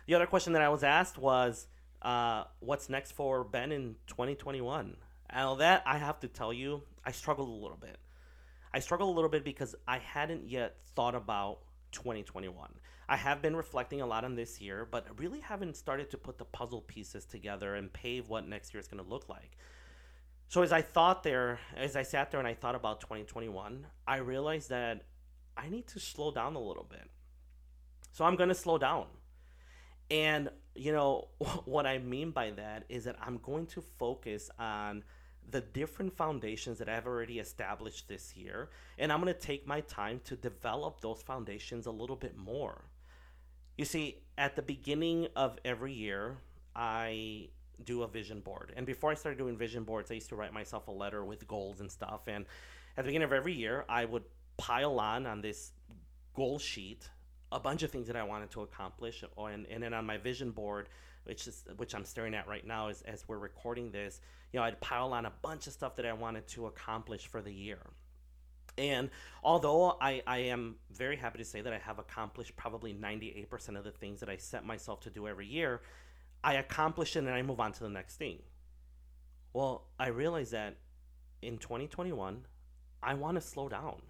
[0.07, 1.67] The other question that I was asked was,
[2.03, 4.97] uh, what's next for Ben in 2021?
[5.31, 7.99] And that I have to tell you, I struggled a little bit.
[8.73, 11.61] I struggled a little bit because I hadn't yet thought about
[11.93, 12.71] 2021.
[13.09, 16.19] I have been reflecting a lot on this year, but I really haven't started to
[16.19, 19.57] put the puzzle pieces together and pave what next year is going to look like.
[20.49, 24.17] So as I thought there, as I sat there and I thought about 2021, I
[24.19, 25.03] realized that
[25.57, 27.09] I need to slow down a little bit.
[28.13, 29.07] So I'm going to slow down.
[30.11, 31.29] And you know
[31.65, 35.05] what I mean by that is that I'm going to focus on
[35.51, 39.81] the different foundations that I've already established this year, and I'm going to take my
[39.83, 42.85] time to develop those foundations a little bit more.
[43.77, 46.39] You see, at the beginning of every year,
[46.75, 47.49] I
[47.85, 48.73] do a vision board.
[48.77, 51.47] And before I started doing vision boards, I used to write myself a letter with
[51.47, 52.23] goals and stuff.
[52.27, 52.47] And
[52.97, 54.25] at the beginning of every year, I would
[54.57, 55.73] pile on on this
[56.35, 57.09] goal sheet
[57.57, 59.25] a bunch of things that I wanted to accomplish.
[59.25, 60.89] Uh, and, and then on my vision board,
[61.25, 64.21] which is which I'm staring at right now as, as we're recording this,
[64.53, 67.41] you know, I'd pile on a bunch of stuff that I wanted to accomplish for
[67.41, 67.79] the year.
[68.79, 69.09] And
[69.43, 73.85] although I, I am very happy to say that I have accomplished probably 98% of
[73.85, 75.81] the things that I set myself to do every year,
[76.45, 78.41] I accomplish it and I move on to the next thing.
[79.55, 80.77] Well, I realize that
[81.41, 82.45] in 2021,
[83.03, 84.03] I want to slow down.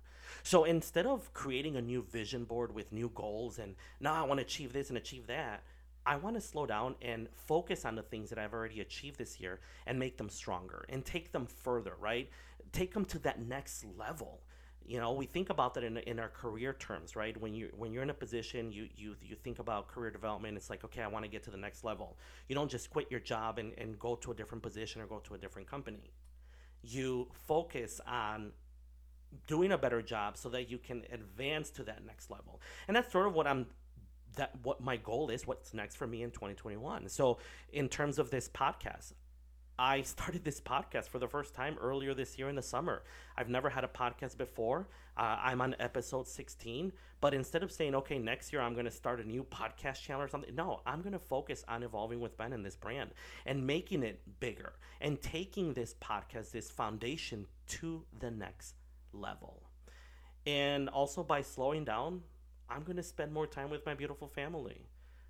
[0.43, 4.39] So instead of creating a new vision board with new goals and now I want
[4.39, 5.63] to achieve this and achieve that,
[6.07, 9.41] I want to slow down and focus on the things that I've already achieved this
[9.41, 12.31] year and make them stronger and take them further, right?
[12.73, 14.41] Take them to that next level.
[14.87, 17.37] You know, we think about that in, in our career terms, right?
[17.41, 20.57] When you when you're in a position, you you you think about career development.
[20.57, 22.17] It's like, okay, I want to get to the next level.
[22.49, 25.19] You don't just quit your job and, and go to a different position or go
[25.19, 26.13] to a different company.
[26.83, 28.53] You focus on
[29.47, 32.61] doing a better job so that you can advance to that next level.
[32.89, 33.67] And that's sort of what I'm
[34.37, 37.09] that what my goal is, what's next for me in 2021.
[37.09, 37.39] So
[37.73, 39.13] in terms of this podcast,
[39.79, 43.03] I started this podcast for the first time earlier this year in the summer.
[43.37, 44.89] I've never had a podcast before.
[45.17, 48.91] Uh, I'm on episode 16, but instead of saying, okay, next year I'm going to
[48.91, 52.37] start a new podcast channel or something, no, I'm going to focus on evolving with
[52.37, 53.11] Ben and this brand
[53.47, 58.75] and making it bigger and taking this podcast, this foundation to the next
[59.13, 59.63] level.
[60.47, 62.23] And also by slowing down,
[62.69, 64.87] I'm going to spend more time with my beautiful family.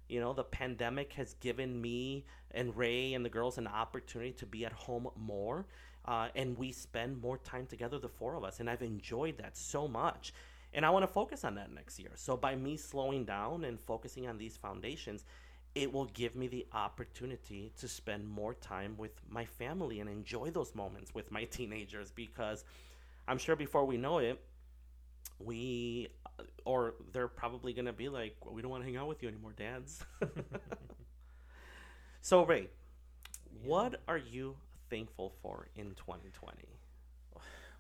[0.09, 4.47] You know, the pandemic has given me and Ray and the girls an opportunity to
[4.47, 5.67] be at home more.
[6.05, 8.61] Uh, and we spend more time together, the four of us.
[8.61, 10.33] And I've enjoyed that so much.
[10.73, 12.11] And I want to focus on that next year.
[12.15, 15.25] So by me slowing down and focusing on these foundations,
[15.75, 20.51] it will give me the opportunity to spend more time with my family and enjoy
[20.51, 22.65] those moments with my teenagers because
[23.29, 24.41] I'm sure before we know it,
[25.39, 26.09] we
[26.65, 29.29] or they're probably gonna be like, well, we don't want to hang out with you
[29.29, 30.05] anymore, dads.
[32.21, 32.69] so Ray,
[33.53, 33.69] yeah.
[33.69, 34.57] what are you
[34.91, 36.63] thankful for in 2020?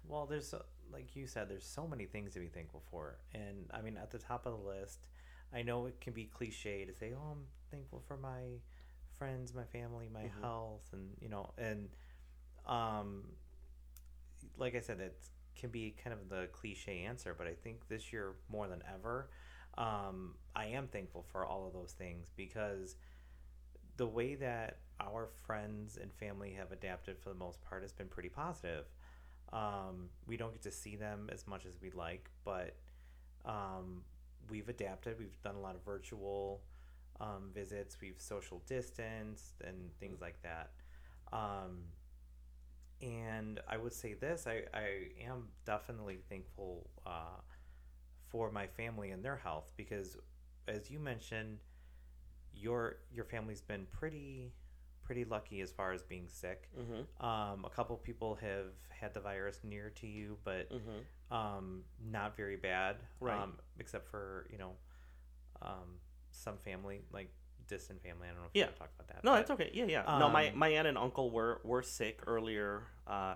[0.09, 0.55] Well, there's
[0.93, 4.11] like you said, there's so many things to be thankful for, and I mean, at
[4.11, 5.09] the top of the list,
[5.53, 8.61] I know it can be cliche to say, "Oh, I'm thankful for my
[9.19, 10.43] friends, my family, my mm-hmm.
[10.43, 11.89] health," and you know, and
[12.67, 13.25] um,
[14.57, 18.13] like I said, it's can be kind of the cliche answer, but I think this
[18.13, 19.31] year more than ever,
[19.79, 22.97] um, I am thankful for all of those things because
[23.97, 28.09] the way that our friends and family have adapted for the most part has been
[28.09, 28.87] pretty positive.
[29.53, 32.77] Um, we don't get to see them as much as we'd like, but
[33.45, 34.03] um,
[34.51, 35.19] we've adapted.
[35.19, 36.63] We've done a lot of virtual
[37.21, 37.99] um, visits.
[38.01, 40.71] We've social distanced and things like that.
[43.03, 47.41] And I would say this: I, I am definitely thankful uh,
[48.29, 50.17] for my family and their health because,
[50.67, 51.59] as you mentioned,
[52.55, 54.53] your your family's been pretty
[55.05, 56.69] pretty lucky as far as being sick.
[56.77, 57.25] Mm-hmm.
[57.25, 61.35] Um, a couple people have had the virus near to you, but mm-hmm.
[61.35, 62.97] um, not very bad.
[63.21, 63.41] Right.
[63.41, 64.73] Um, except for you know,
[65.63, 67.31] um, some family like
[67.69, 68.29] distant family.
[68.29, 68.63] I don't know if yeah.
[68.63, 69.25] you want to talk about that.
[69.25, 69.71] No, but, it's okay.
[69.73, 70.05] Yeah, yeah.
[70.05, 72.83] Um, no, my, um, my aunt and uncle were were sick earlier.
[73.07, 73.35] Uh,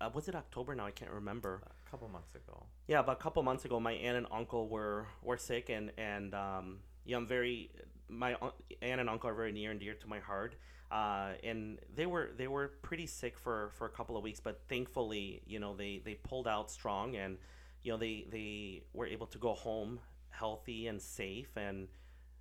[0.00, 0.86] uh, was it October now?
[0.86, 1.62] I can't remember.
[1.86, 2.64] A couple months ago.
[2.88, 6.34] Yeah, about a couple months ago, my aunt and uncle were were sick, and and
[6.34, 7.70] um, yeah, I'm very
[8.08, 8.36] my
[8.82, 10.56] aunt and uncle are very near and dear to my heart.
[10.90, 14.60] Uh, and they were they were pretty sick for, for a couple of weeks, but
[14.68, 17.38] thankfully, you know, they, they pulled out strong, and
[17.82, 19.98] you know, they they were able to go home
[20.30, 21.88] healthy and safe, and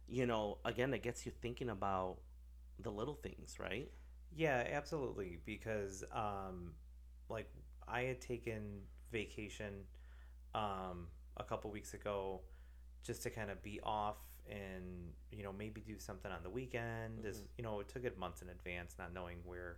[0.07, 2.17] you know, again, it gets you thinking about
[2.79, 3.89] the little things, right?
[4.35, 5.39] Yeah, absolutely.
[5.45, 6.73] Because, um,
[7.29, 7.49] like,
[7.87, 9.73] I had taken vacation
[10.53, 12.41] um, a couple weeks ago
[13.03, 14.17] just to kind of be off
[14.49, 17.19] and you know maybe do something on the weekend.
[17.19, 17.27] Mm-hmm.
[17.27, 19.77] As you know, it took it months in advance, not knowing where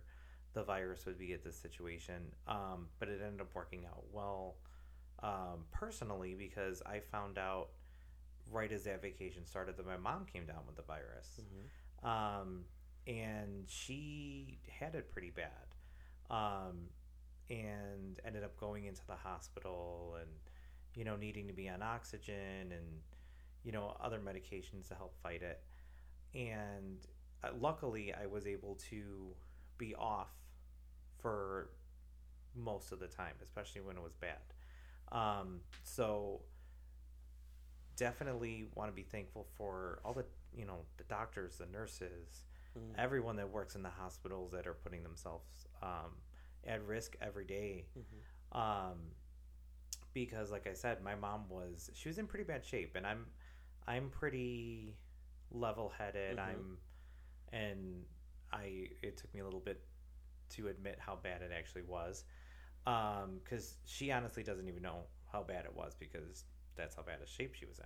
[0.54, 2.22] the virus would be at this situation.
[2.46, 4.56] Um, but it ended up working out well
[5.22, 7.68] um, personally because I found out
[8.50, 11.40] right as that vacation started that my mom came down with the virus.
[11.40, 12.08] Mm-hmm.
[12.08, 12.64] Um,
[13.08, 15.50] and she had it pretty bad
[16.30, 16.90] um,
[17.48, 20.28] and ended up going into the hospital and
[20.94, 22.84] you know needing to be on oxygen and
[23.64, 25.62] you know other medications to help fight it
[26.34, 27.06] and
[27.42, 29.34] uh, luckily i was able to
[29.78, 30.30] be off
[31.20, 31.70] for
[32.54, 34.36] most of the time especially when it was bad
[35.10, 36.42] um, so
[37.98, 40.24] definitely want to be thankful for all the
[40.56, 42.44] you know the doctors the nurses
[42.76, 42.94] Mhm.
[42.96, 46.12] everyone that works in the hospitals that are putting themselves um,
[46.64, 47.86] at risk every day.
[47.98, 48.56] Mhm.
[48.56, 48.98] Um,
[50.14, 53.26] because like I said, my mom was she was in pretty bad shape, and I'm
[53.86, 54.96] I'm pretty
[55.50, 56.36] level headed.
[56.36, 56.48] Mhm.
[56.48, 56.78] I'm
[57.52, 58.04] and
[58.52, 59.82] I it took me a little bit
[60.50, 62.24] to admit how bad it actually was,
[62.84, 66.44] because she honestly doesn't even know how bad it was because
[66.78, 67.84] that's how bad a shape she was in.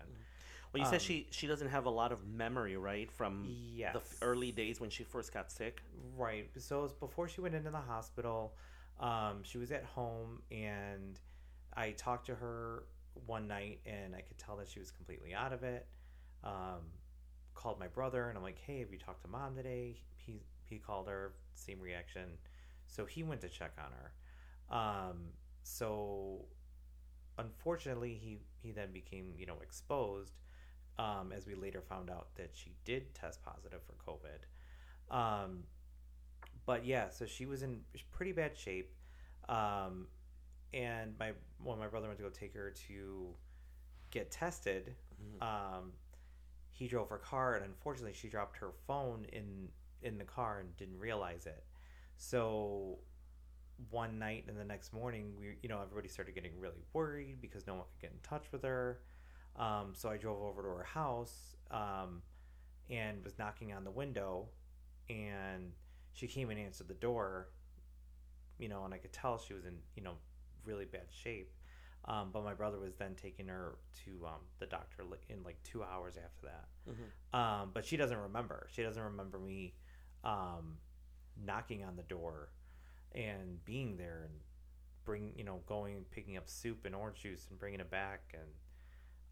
[0.73, 3.93] Well, you Um, said she she doesn't have a lot of memory, right, from Yes.
[3.95, 5.83] the f- early days when she first got sick.
[6.17, 6.49] Right.
[6.63, 8.55] So it was before she went into the hospital,
[9.01, 11.19] um, she was at home, and
[11.75, 12.85] I talked to her
[13.27, 15.87] one night, and I could tell that she was completely out of it.
[16.45, 16.81] Um,
[17.55, 20.79] called my brother, and I'm like, "Hey, have you talked to mom today?" He he
[20.79, 22.39] called her, same reaction.
[22.87, 24.13] So he went to check on her.
[24.75, 26.47] Um, so
[27.39, 30.35] unfortunately, he he then became you know exposed.
[30.99, 34.45] Um, as we later found out that she did test positive for COVID.
[35.11, 35.65] Um,
[36.67, 38.95] but yeah, so she was in pretty bad shape.
[39.49, 40.07] Um,
[40.75, 43.35] and my when my brother went to go take her to
[44.11, 45.43] get tested, Mhm.
[45.43, 45.93] um,
[46.71, 49.71] he drove her car, and unfortunately, she dropped her phone in
[50.03, 51.65] in the car and didn't realize it.
[52.17, 52.99] So
[53.91, 57.67] one night and the next morning, we you know everybody started getting really worried because
[57.67, 59.01] no one could get in touch with her.
[59.57, 62.23] Um, so I drove over to her house um,
[62.91, 64.49] and was knocking on the window,
[65.11, 65.73] and
[66.13, 67.49] she came and answered the door.
[68.59, 70.15] You know, and I could tell she was in you know
[70.65, 71.53] really bad shape.
[72.05, 75.85] Um, but my brother was then taking her to um, the doctor in like two
[75.85, 76.67] hours after that.
[76.91, 77.39] Mhm.
[77.39, 78.67] Um, but she doesn't remember.
[78.73, 79.75] She doesn't remember me
[80.25, 80.79] um,
[81.45, 82.49] knocking on the door
[83.15, 84.35] and being there and
[85.05, 88.49] bring you know going picking up soup and orange juice and bringing it back and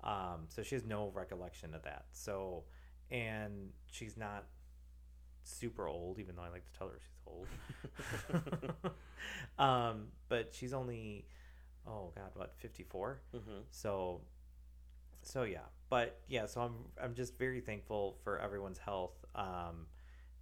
[0.02, 2.06] um, so she has no recollection of that.
[2.12, 2.64] So
[3.10, 4.46] and she's not
[5.44, 8.92] super old, even though I like to tell her she's old.
[9.58, 11.26] um, but she's only
[11.86, 13.20] oh god, what fifty four?
[13.34, 13.62] Mhm.
[13.70, 14.22] So,
[15.22, 19.24] so yeah, but yeah, so I'm I'm just very thankful for everyone's health.
[19.34, 19.86] Um,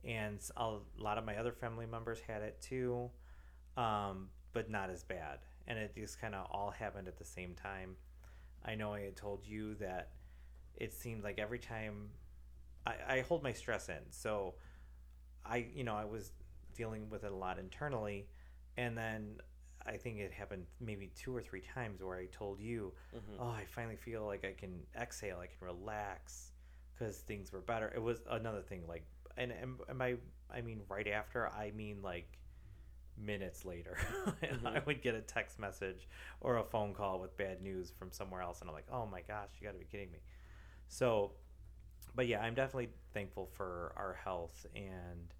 [0.05, 3.11] and a lot of my other family members had it too,
[3.79, 5.39] um, but not as bad.
[5.67, 7.97] And it just kind of all happened at the same time.
[8.65, 10.11] I know I had told you that
[10.77, 12.11] it seemed like every time
[12.87, 14.55] I, I hold my stress in, so
[15.47, 16.33] I you know I was
[16.75, 18.27] dealing with it a lot internally,
[18.77, 19.37] and then
[19.87, 23.37] I think it happened maybe two or three times where I told you, Mhm.
[23.39, 26.53] "Oh, I finally feel like I can exhale, I can relax,"
[26.95, 27.93] because things were better.
[27.95, 29.05] It was another thing, like,
[29.37, 30.17] and and, and by
[30.51, 32.39] I mean right after, I mean like
[33.25, 33.97] minutes later,
[34.43, 34.87] and I Mhm.
[34.87, 36.09] would get a text message
[36.41, 39.23] or a phone call with bad news from somewhere else, and I'm like, "Oh my
[39.23, 40.19] gosh, you got to be kidding me!"
[40.89, 41.33] So,
[42.15, 45.35] but yeah, I'm definitely thankful for our health and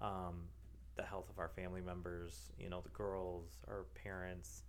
[0.00, 0.48] um,
[0.96, 2.52] the health of our family members.
[2.58, 4.62] You know, the girls, our parents.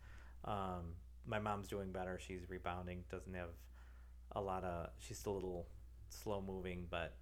[0.45, 0.93] Um,
[1.26, 2.20] my mom's doing better.
[2.26, 3.03] She's rebounding.
[3.09, 3.49] Doesn't have
[4.34, 4.89] a lot of.
[4.99, 5.68] She's still a little
[6.09, 7.16] slow moving, but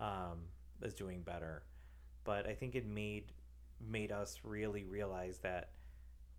[0.00, 0.38] um,
[0.82, 1.62] is doing better.
[2.24, 3.32] But I think it made
[3.80, 5.70] made us really realize that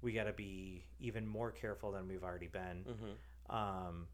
[0.01, 2.85] we got to be even more careful than we've already been.
[2.85, 3.53] Mhm.
[3.53, 4.07] Um,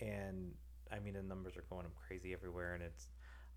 [0.00, 0.54] and
[0.90, 3.08] I mean, the numbers are going crazy everywhere, and it's.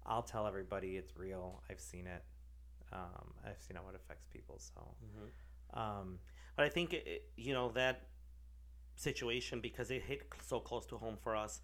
[0.06, 1.64] I'll tell everybody it's real.
[1.70, 2.24] I've seen it.
[2.92, 4.60] Um, I've seen how it affects people.
[4.60, 5.78] So, Mhm.
[5.78, 6.20] um,
[6.56, 8.08] But I think it, it- you know that
[8.96, 11.62] situation because it hit so close to home for us.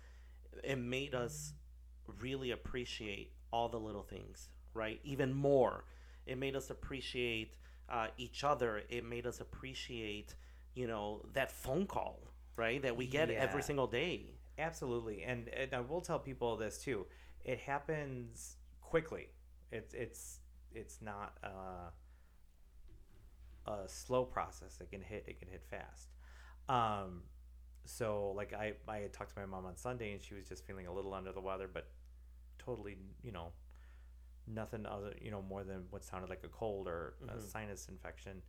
[0.63, 1.53] It made us
[2.07, 4.99] really appreciate all the little things, right?
[5.03, 5.85] Even more.
[6.30, 7.55] It made us appreciate
[7.89, 8.84] uh, each other.
[8.89, 10.36] It made us appreciate,
[10.75, 12.19] you know, that phone call,
[12.55, 12.82] right?
[12.82, 14.36] That we get every single day.
[14.59, 17.07] Absolutely, and, and I will tell people this too.
[17.43, 19.30] It happens quickly.
[19.71, 20.39] It's it's
[20.75, 21.89] it's not uh,
[23.71, 24.77] a slow process.
[24.82, 25.25] It can hit.
[25.27, 26.09] It can hit fast.
[26.67, 27.23] Um,
[27.86, 30.65] so like I I had talked to my mom on Sunday, and she was just
[30.67, 31.88] feeling a little under the weather, but
[32.59, 33.51] totally you know
[34.52, 37.41] nothing other you know more than what sounded like a cold or a Mhm.
[37.41, 38.41] sinus infection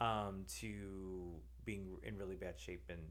[0.00, 3.10] um, to being in really bad shape and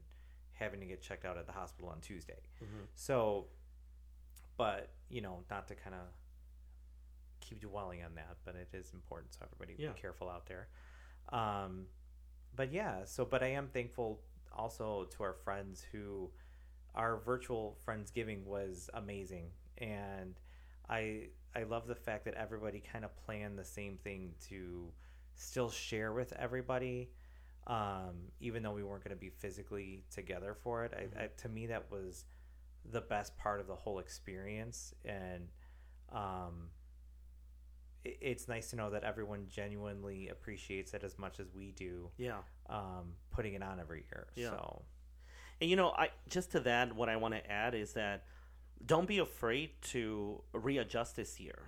[0.52, 2.40] having to get checked out at the hospital on Tuesday.
[2.62, 2.84] Mm-hmm.
[2.94, 3.48] So,
[4.56, 6.06] but you know, not to kind of
[7.40, 9.34] keep dwelling on that, but it is important.
[9.34, 9.92] So everybody Yeah.
[9.92, 10.68] be careful out there.
[11.30, 11.86] Um,
[12.54, 14.20] but yeah, so but I am thankful
[14.52, 16.30] also to our friends who
[16.94, 20.40] our virtual friendsgiving was amazing, and
[20.88, 24.92] I I love the fact that everybody kind of planned the same thing to
[25.34, 27.10] still share with everybody.
[27.66, 31.48] Um, even though we weren't going to be physically together for it, I, I, to
[31.50, 32.24] me that was
[32.90, 35.48] the best part of the whole experience and
[36.10, 36.70] um,
[38.04, 42.08] it, it's nice to know that everyone genuinely appreciates it as much as we do
[42.16, 42.38] Yeah.
[42.70, 44.50] um, putting it on every year Yeah.
[44.50, 44.82] so
[45.60, 48.24] And you know, I just to that, what I want to add is that
[48.84, 51.58] don't be afraid to readjust this year.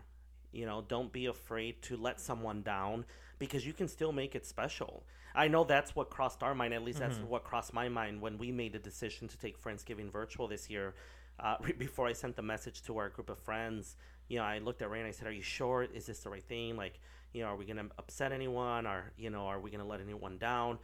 [0.52, 3.04] You know, don't be afraid to let someone down
[3.38, 5.04] because you can still make it special.
[5.34, 6.74] I know that's what crossed our mind.
[6.74, 10.10] At least that's what crossed my mind when we made the decision to take Friendsgiving
[10.10, 10.94] virtual this year.
[11.38, 13.96] Uh, re- before I sent the message to our group of friends,
[14.28, 15.84] you know, I looked at Ray and I said, "Are you sure?
[15.84, 16.76] Is this the right thing?
[16.76, 16.98] Like,
[17.32, 18.86] you know, are we gonna upset anyone?
[18.86, 20.78] Or you know, are we gonna let anyone down?"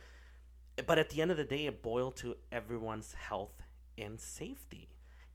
[0.86, 3.62] but at the end of the day, it boiled to everyone's health
[3.96, 4.90] and safety.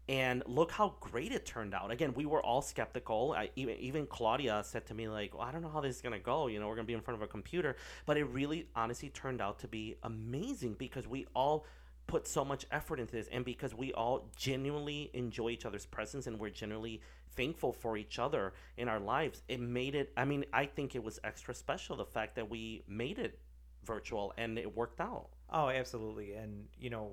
[0.09, 1.91] And look how great it turned out.
[1.91, 3.33] Again, we were all skeptical.
[3.37, 6.01] I, even even Claudia said to me like, well, "I don't know how this is
[6.01, 6.47] gonna go.
[6.47, 7.75] You know, we're gonna be in front of a computer."
[8.05, 11.65] But it really, honestly, turned out to be amazing because we all
[12.07, 16.27] put so much effort into this, and because we all genuinely enjoy each other's presence
[16.27, 16.99] and we're genuinely
[17.29, 19.43] thankful for each other in our lives.
[19.47, 20.11] It made it.
[20.17, 23.39] I mean, I think it was extra special the fact that we made it
[23.85, 25.29] virtual and it worked out.
[25.49, 27.11] oh absolutely and you know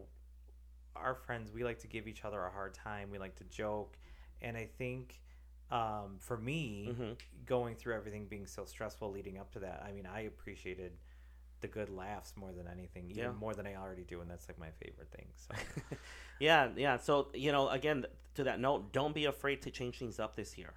[1.02, 3.96] our friends we like to give each other a hard time we like to joke
[4.42, 5.20] and i think
[5.70, 7.16] um, for me Mhm.
[7.44, 10.92] going through everything being so stressful leading up to that i mean i appreciated
[11.60, 13.32] the good laughs more than anything even Yeah.
[13.32, 15.54] more than i already do and that's like my favorite thing so
[16.38, 16.96] Yeah, yeah.
[16.98, 20.56] So you know, again, to that note, don't be afraid to change things up this
[20.56, 20.72] year.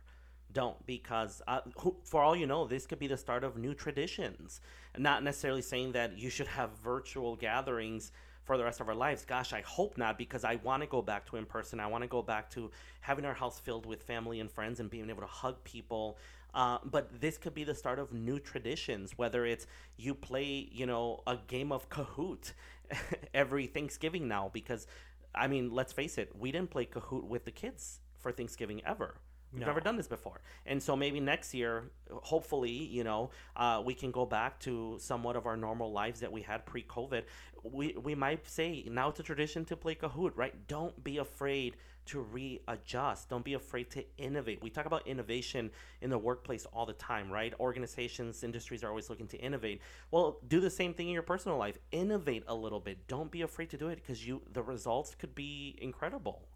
[0.51, 3.73] Don't because uh, who, for all you know, this could be the start of new
[3.73, 4.59] traditions.
[4.97, 8.11] Not necessarily saying that you should have virtual gatherings
[8.51, 9.23] for the rest of our lives.
[9.23, 11.79] Gosh, I hope not because I want to go back to in person.
[11.79, 14.89] I want to go back to having our house filled with family and friends and
[14.89, 16.17] being able to hug people.
[16.53, 20.85] Uh, but this could be the start of new traditions, whether it's you play, you
[20.85, 22.51] know, a game of Kahoot
[23.33, 24.85] every Thanksgiving now because
[25.33, 29.15] I mean, let's face it, we didn't play Kahoot with the kids for Thanksgiving ever.
[29.53, 29.67] We've No.
[29.67, 30.39] never done this before.
[30.65, 35.35] And so maybe next year, hopefully, you know, uh, we can go back to somewhat
[35.35, 37.23] of our normal lives that we had pre COVID.
[37.63, 40.67] We, we might say now it's a tradition to play Kahoot, right?
[40.67, 41.75] Don't be afraid
[42.05, 43.29] to readjust.
[43.29, 44.61] Don't be afraid to innovate.
[44.63, 45.69] We talk about innovation
[46.01, 47.53] in the workplace all the time, right?
[47.59, 49.81] Organizations, industries are always looking to innovate.
[50.11, 51.77] Well, do the same thing in your personal life.
[51.91, 53.07] Innovate a little bit.
[53.07, 56.47] Don't be afraid to do it because you the results could be incredible.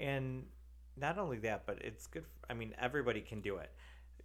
[0.00, 0.46] and
[1.00, 3.70] not only that but it's good For, I mean everybody can do it.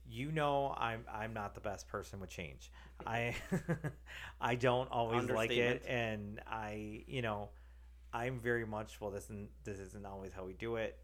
[0.10, 2.72] You know i'm i'm not the best person with change.
[3.06, 3.36] I
[4.42, 7.50] i don't always like it and i you know
[8.14, 10.98] i'm very much well this isn't this isn't always how we do it.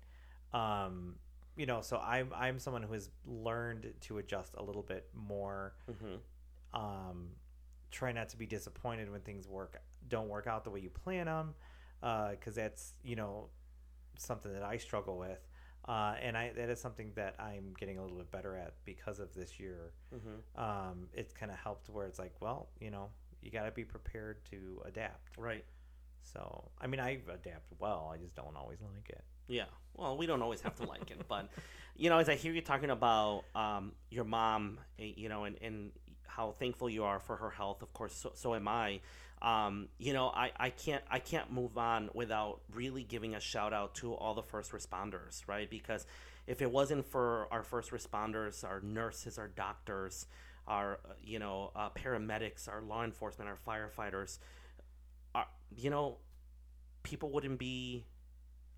[0.53, 1.15] Um
[1.55, 5.73] you know so i'm i'm someone who has learned to adjust a little bit more.
[5.87, 6.15] Hmm
[6.73, 7.29] um,
[7.91, 11.25] try not to be disappointed when things work don't work out the way you plan
[11.25, 11.53] them
[12.01, 13.47] because that's you know
[14.17, 15.39] something that I struggle with
[15.89, 19.19] uh, and I that is something that I'm getting a little bit better at because
[19.19, 23.09] of this year hmm um, it's kind of helped where it's like well you know
[23.41, 25.65] you got to be prepared to adapt Right.
[26.33, 26.41] so
[26.79, 29.65] I mean I adapt well I just don't always like it Yeah.
[29.95, 31.49] Well, we don't always have to like it, but
[31.97, 35.57] you know, as I hear you talking about um, your mom, eh, you know, and,
[35.61, 35.91] and
[36.27, 39.01] how thankful you are for her health, of course, so, so am I.
[39.41, 43.73] Um, you know, I, I can't I can't move on without really giving a shout
[43.73, 45.69] out to all the first responders, right?
[45.69, 46.05] Because
[46.45, 50.25] if it wasn't for our first responders, our nurses, our doctors,
[50.67, 54.39] our uh, you know uh, paramedics, our law enforcement, our firefighters,
[55.75, 56.17] you know,
[57.03, 58.05] people wouldn't be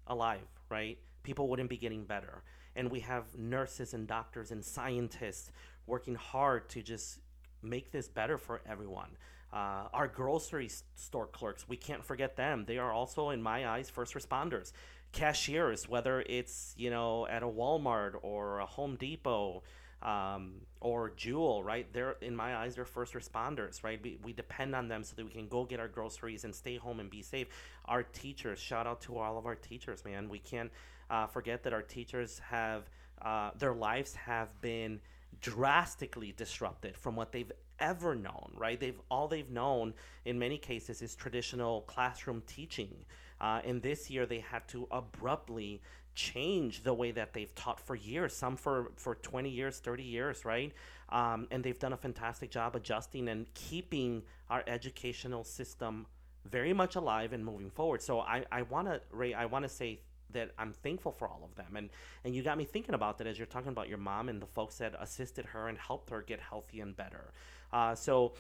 [0.08, 0.98] alive, right?
[1.24, 2.44] People wouldn't be getting better.
[2.76, 5.52] And we have nurses and doctors and scientists
[5.86, 7.20] working hard to just
[7.62, 9.18] make this better for everyone.
[9.54, 12.66] Uh, our grocery store clerks, we can't forget them.
[12.66, 14.72] They are also, in my eyes, first responders.
[15.12, 19.62] Cashiers, whether it's you know at a Walmart or a Home Depot
[20.02, 21.92] um, or Jewel, right?
[21.94, 24.00] They're in my eyes, they're first responders, right?
[24.02, 26.78] We, we depend on them so that we can go get our groceries and stay
[26.78, 27.48] home and be safe.
[27.86, 30.30] Our teachers, shout out to all of our teachers, man.
[30.30, 30.72] We can't
[31.10, 32.90] uh, forget that our teachers have
[33.22, 35.00] uh, their lives have been
[35.42, 39.94] drastically disrupted from what they've ever known right they've all they've known
[40.26, 42.94] in many cases is traditional classroom teaching
[43.42, 45.82] uh, and this year they had to abruptly
[46.14, 50.46] change the way that they've taught for years some for for 20 years 30 years
[50.46, 50.72] right
[51.10, 56.06] um, and they've done a fantastic job adjusting and keeping our educational system
[56.46, 59.70] very much alive and moving forward so i i want to ray i want to
[59.70, 60.00] say
[60.34, 61.76] that I'm thankful for all of them.
[61.76, 61.90] And
[62.24, 64.48] and you got me thinking about that as you're talking about your mom and the
[64.48, 67.34] folks that assisted her and helped her get healthy and better.
[67.72, 68.34] Uh, so,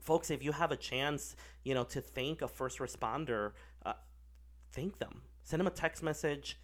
[0.00, 3.52] folks, if you have a chance, you know, to thank a first responder,
[3.84, 3.94] uh,
[4.72, 5.22] thank them.
[5.42, 6.58] Send them a text message.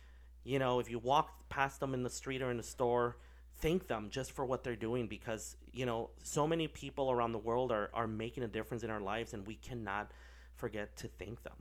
[0.44, 3.16] You know, if you walk past them in the street or in the store,
[3.60, 7.38] thank them just for what they're doing because you know so many people around the
[7.38, 10.10] world are are making a difference in our lives, and we cannot
[10.56, 11.52] forget to thank them.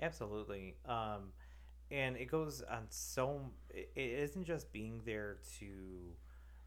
[0.00, 0.74] Absolutely.
[0.86, 1.32] Um,
[1.90, 5.66] and it goes on so it isn't just being there to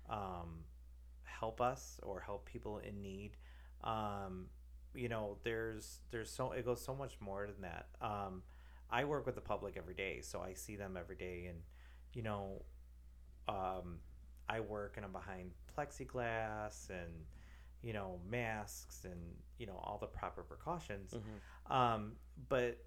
[0.09, 0.63] um,
[1.39, 3.31] help us or help people in need
[3.83, 4.45] um,
[4.95, 8.41] you know there's there's so it goes so much more than that um,
[8.89, 11.59] i work with the public every day so i see them every day and
[12.13, 12.61] you know
[13.47, 13.99] um,
[14.49, 17.11] i work and i'm behind plexiglass and
[17.83, 19.19] you know masks and
[19.59, 21.71] you know all the proper precautions Mhm.
[21.75, 22.13] um,
[22.49, 22.77] but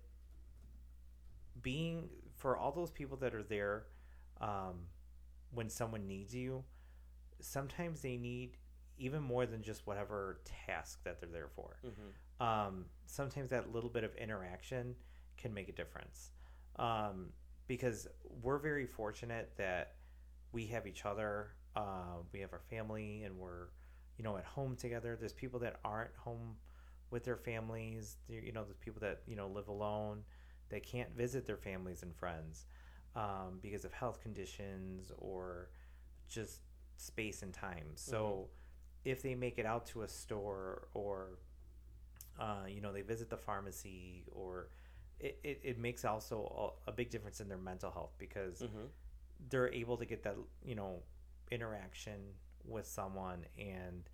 [1.63, 3.85] being for all those people that are there
[4.41, 4.87] um,
[5.53, 6.65] when someone needs you
[7.43, 8.57] sometimes they need
[8.99, 11.77] even more than just whatever task that they're there for.
[11.85, 12.45] Mhm.
[12.45, 14.97] um, sometimes that little bit of interaction
[15.37, 16.31] can make a difference.
[16.77, 17.33] Um,
[17.67, 18.09] because
[18.43, 19.97] we're very fortunate that
[20.53, 23.69] we have each other uh, we have our family and we're
[24.17, 25.17] you know at home together.
[25.17, 26.57] There's people that aren't home
[27.11, 28.17] with their families.
[28.29, 30.25] There- you know there's people that you know live alone
[30.69, 32.67] they can't visit their families and friends
[33.17, 35.71] um, because of health conditions or
[36.29, 36.61] just
[37.01, 37.89] space and time.
[37.95, 38.49] So
[39.05, 41.39] if they make it out to a store or
[42.39, 44.69] uh, you know they visit the pharmacy or
[45.19, 48.89] it, it, it makes also a, big difference in their mental health because Mhm.
[49.51, 51.03] they're able to get that you know
[51.51, 52.35] interaction
[52.65, 54.09] with someone and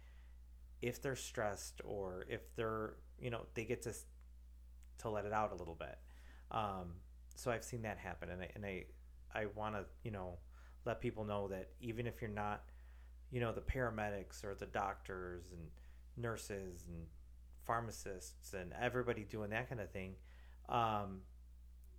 [0.83, 3.93] if they're stressed or if they're you know they get to
[4.99, 5.99] to let it out a little bit.
[6.51, 6.95] Um,
[7.35, 8.85] so i've seen that happen and i and i
[9.35, 10.39] i want to you know
[10.87, 12.63] let people know that even if you're not
[13.31, 15.71] you know the paramedics or the doctors and
[16.17, 17.07] nurses and
[17.65, 20.15] pharmacists and everybody doing that kind of thing
[20.69, 21.21] um,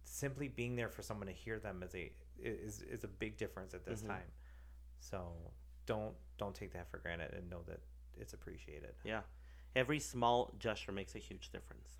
[0.03, 2.11] simply being there for someone to hear them is a
[2.41, 4.07] is is a big difference at this Mhm.
[4.07, 4.31] time
[4.99, 5.31] so
[5.85, 7.81] don't don't take that for granted and know that
[8.19, 9.21] it's appreciated Yeah.
[9.75, 11.99] Every small gesture makes a huge difference.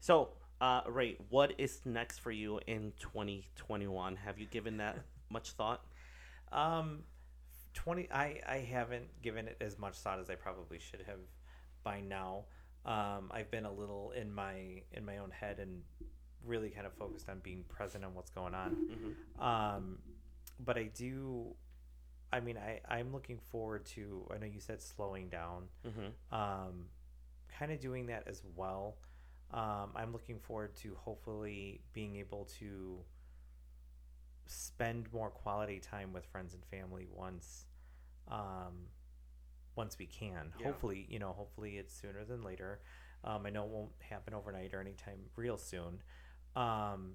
[0.00, 4.16] So, uh, Ray, what is next for you in 2021?
[4.16, 4.98] Have you given that
[5.30, 5.86] much thought?
[6.52, 7.04] Um,
[7.74, 8.08] twenty.
[8.10, 11.20] I I haven't given it as much thought as I probably should have
[11.82, 12.44] by now.
[12.86, 15.82] Um, I've been a little in my in my own head and
[16.44, 18.70] really kind of focused on being present on what's going on.
[18.72, 19.98] hmm Um,
[20.64, 21.54] but I do.
[22.32, 24.26] I mean, I I'm looking forward to.
[24.34, 25.68] I know you said slowing down.
[25.84, 26.86] hmm Um,
[27.58, 28.96] kind of doing that as well.
[29.52, 32.98] Um, I'm looking forward to hopefully being able to
[34.46, 37.66] spend more quality time with friends and family once
[38.28, 38.88] um,
[39.76, 40.52] once we can.
[40.58, 40.66] Yeah.
[40.66, 42.80] Hopefully, you know, hopefully it's sooner than later.
[43.24, 46.02] Um, I know it won't happen overnight or anytime real soon.
[46.56, 47.12] Um,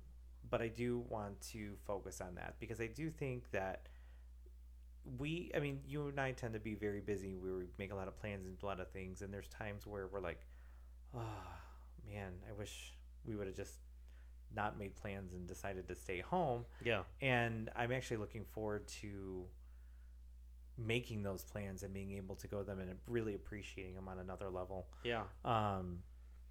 [0.49, 3.87] but I do want to focus on that because I do think that
[5.17, 7.35] we, I mean, you and I tend to be very busy.
[7.35, 10.07] We make a lot of plans and a lot of things, and there's times where
[10.07, 10.41] we're like,
[11.15, 11.21] oh
[12.07, 12.93] man, I wish
[13.25, 13.77] we would have just
[14.55, 16.65] not made plans and decided to stay home.
[16.83, 17.03] Yeah.
[17.21, 19.45] And I'm actually looking forward to
[20.77, 24.19] making those plans and being able to go to them and really appreciating them on
[24.19, 24.87] another level.
[25.03, 25.23] Yeah.
[25.43, 25.99] Um,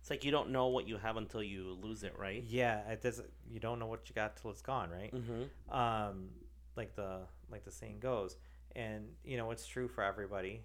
[0.00, 2.42] It's like you don't know what you have until you lose it, right?
[2.46, 3.22] yeah, it does.
[3.50, 5.12] You don't know what you got till it's gone, right?
[5.14, 5.74] Mm-hmm.
[5.76, 6.28] um,
[6.76, 7.20] like the
[7.50, 8.36] like the saying goes,
[8.76, 10.62] and you know it's true for everybody,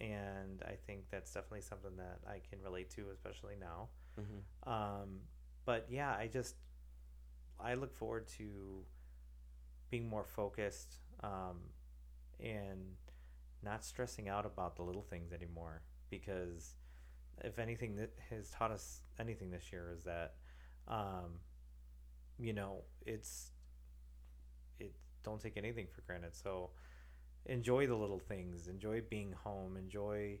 [0.00, 3.88] and I think that's definitely something that I can relate to, especially now.
[4.18, 4.68] Mm-hmm.
[4.68, 5.20] Um,
[5.64, 6.56] but yeah, I just
[7.62, 8.84] I look forward to
[9.90, 11.58] being more focused um,
[12.40, 12.96] and
[13.62, 15.82] not stressing out about the little things anymore.
[16.10, 16.74] Because
[17.44, 20.34] if anything that has taught us anything this year is that
[20.88, 21.38] um,
[22.38, 23.52] you know it's
[24.78, 24.92] it
[25.22, 26.34] don't take anything for granted.
[26.34, 26.70] So
[27.46, 28.68] enjoy the little things.
[28.68, 29.76] Enjoy being home.
[29.76, 30.38] Enjoy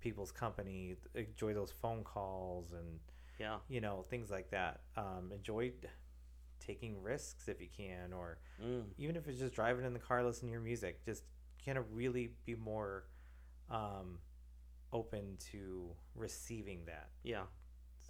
[0.00, 0.96] people's company.
[1.14, 3.00] Enjoy those phone calls and
[3.38, 3.58] Yeah.
[3.68, 4.80] you know things like that.
[4.96, 5.72] Um, enjoy
[6.68, 8.84] taking risks if you can or Mm.
[8.98, 11.22] even if it's just driving in the car listening to your music just
[11.64, 13.04] kind of really be more
[13.70, 14.18] um,
[14.92, 17.44] open to receiving that Yeah.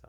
[0.01, 0.09] so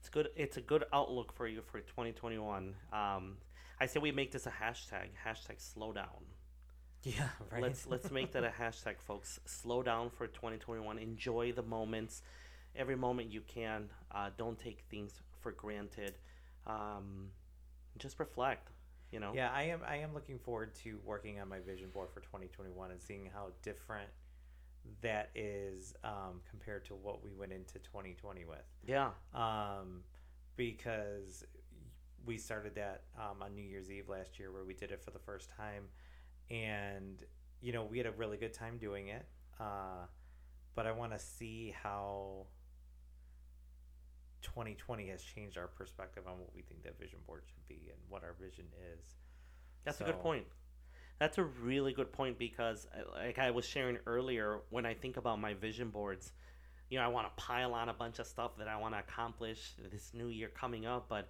[0.00, 0.28] It's good.
[0.36, 2.74] It's a good outlook for you for 2021.
[2.92, 3.36] Um,
[3.80, 5.08] I say we make this a hashtag.
[5.24, 6.26] Hashtag slow down.
[7.04, 9.38] yeah right Let's let's make that a hashtag, folks.
[9.46, 10.98] Slow down for 2021.
[10.98, 12.22] Enjoy the moments,
[12.74, 13.90] every moment you can.
[14.10, 16.14] Uh, don't take things for granted.
[16.66, 17.28] Um,
[17.98, 18.70] just reflect.
[19.10, 19.32] You know.
[19.34, 22.90] yeah i am i am looking forward to working on my vision board for 2021
[22.92, 24.08] and seeing how different
[25.02, 29.10] that is um, compared to what we went into 2020 with Yeah.
[29.34, 30.00] um,
[30.56, 31.44] because
[32.24, 35.10] we started that um, on New Year's Eve last year, where we did it for
[35.10, 35.84] the first time,
[36.50, 37.22] and
[37.60, 39.26] you know we had a really good time doing it.
[39.60, 40.06] Uh,
[40.74, 42.46] but I want to see how
[44.42, 47.98] 2020 has changed our perspective on what we think that vision board should be and
[48.08, 49.14] what our vision is.
[49.84, 50.44] That's a good point.
[51.18, 55.16] That's a really good point because, uh, like I was sharing earlier, when I think
[55.16, 56.32] about my vision boards,
[56.90, 58.98] you know, I want to pile on a bunch of stuff that I want to
[58.98, 61.06] accomplish this new year coming up.
[61.08, 61.28] But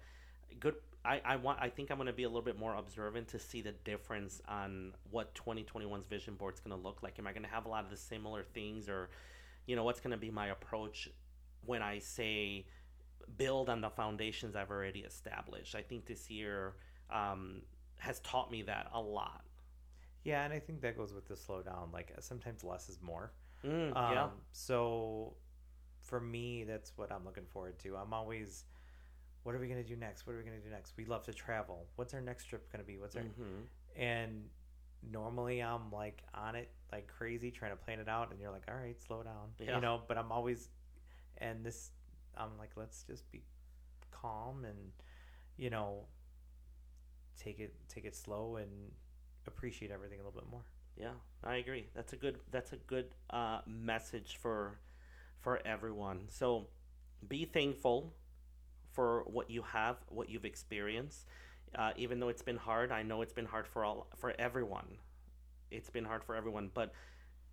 [0.59, 3.27] good, I, I want, I think I'm going to be a little bit more observant
[3.29, 7.19] to see the difference on what 2021's vision board's going to look like.
[7.19, 9.09] Am I going to have a lot of the similar things, or,
[9.67, 11.09] you know, what's going to be my approach
[11.65, 12.65] when I say
[13.37, 15.75] build on the foundations I've already established?
[15.75, 16.75] I think this year
[17.11, 17.61] um,
[17.99, 19.43] has taught me that a lot.
[20.23, 21.89] Yeah, and I think that goes with the slow down.
[21.91, 23.31] Like sometimes less is more.
[23.65, 24.27] Mm, Um, yeah.
[24.51, 25.33] So
[26.01, 27.95] for me, that's what I'm looking forward to.
[27.97, 28.63] I'm always,
[29.43, 30.25] what are we gonna do next?
[30.25, 30.93] What are we gonna do next?
[30.97, 31.87] We love to travel.
[31.95, 32.97] What's our next trip gonna be?
[32.97, 33.61] What's our hmm
[33.95, 34.49] and
[35.11, 38.63] normally I'm like on it like crazy trying to plan it out, and you're like,
[38.69, 39.75] all right, slow down, Yeah.
[39.75, 40.01] you know.
[40.07, 40.69] But I'm always,
[41.37, 41.91] and this,
[42.37, 43.41] I'm like, let's just be
[44.11, 44.91] calm and
[45.57, 46.05] you know,
[47.39, 48.69] take it take it slow and
[49.47, 50.63] appreciate everything a little bit more.
[50.97, 51.13] Yeah,
[51.43, 51.87] I agree.
[51.95, 52.39] That's a good.
[52.51, 54.79] That's a good uh, message for
[55.39, 56.25] for everyone.
[56.29, 56.67] So,
[57.27, 58.13] be thankful
[58.91, 61.25] for what you have, what you've experienced.
[61.75, 64.97] Uh, even though it's been hard, I know it's been hard for all for everyone.
[65.71, 66.93] It's been hard for everyone, but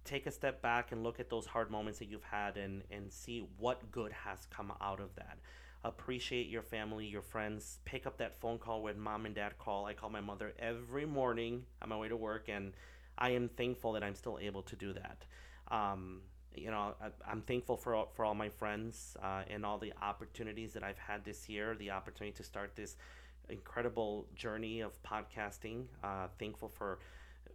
[0.04, 3.12] take a step back and look at those hard moments that you've had and and
[3.12, 5.38] see what good has come out of that.
[5.82, 7.78] Appreciate your family, your friends.
[7.86, 9.86] Pick up that phone call when mom and dad call.
[9.86, 12.72] I call my mother every morning on my way to work, and
[13.16, 15.24] I am thankful that I'm still able to do that.
[15.74, 16.20] Um,
[16.54, 19.94] you know, I, I'm thankful for all, for all my friends uh, and all the
[20.02, 21.74] opportunities that I've had this year.
[21.78, 22.96] The opportunity to start this
[23.48, 25.84] incredible journey of podcasting.
[26.04, 26.98] Uh, thankful for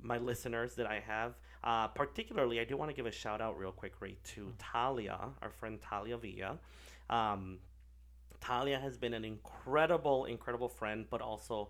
[0.05, 1.33] my listeners that I have.
[1.63, 5.19] Uh, particularly, I do want to give a shout out real quick, right, to Talia,
[5.41, 6.59] our friend Talia Villa.
[7.09, 7.57] Um,
[8.39, 11.69] Talia has been an incredible, incredible friend, but also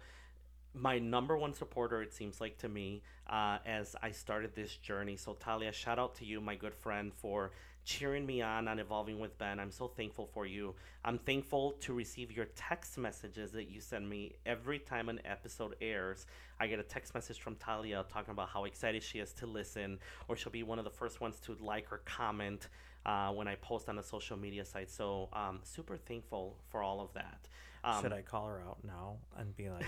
[0.73, 5.15] my number one supporter, it seems like to me, uh, as I started this journey.
[5.15, 7.51] So, Talia, shout out to you, my good friend, for
[7.85, 9.59] cheering me on on Evolving with Ben.
[9.59, 10.73] I'm so thankful for you.
[11.05, 15.75] I'm thankful to receive your text messages that you send me every time an episode
[15.79, 16.25] airs.
[16.59, 19.99] I get a text message from Talia talking about how excited she is to listen,
[20.27, 22.69] or she'll be one of the first ones to like or comment
[23.05, 24.89] uh, when I post on the social media site.
[24.89, 27.47] So, um, super thankful for all of that.
[27.85, 29.85] Um, Should I call her out now and be like,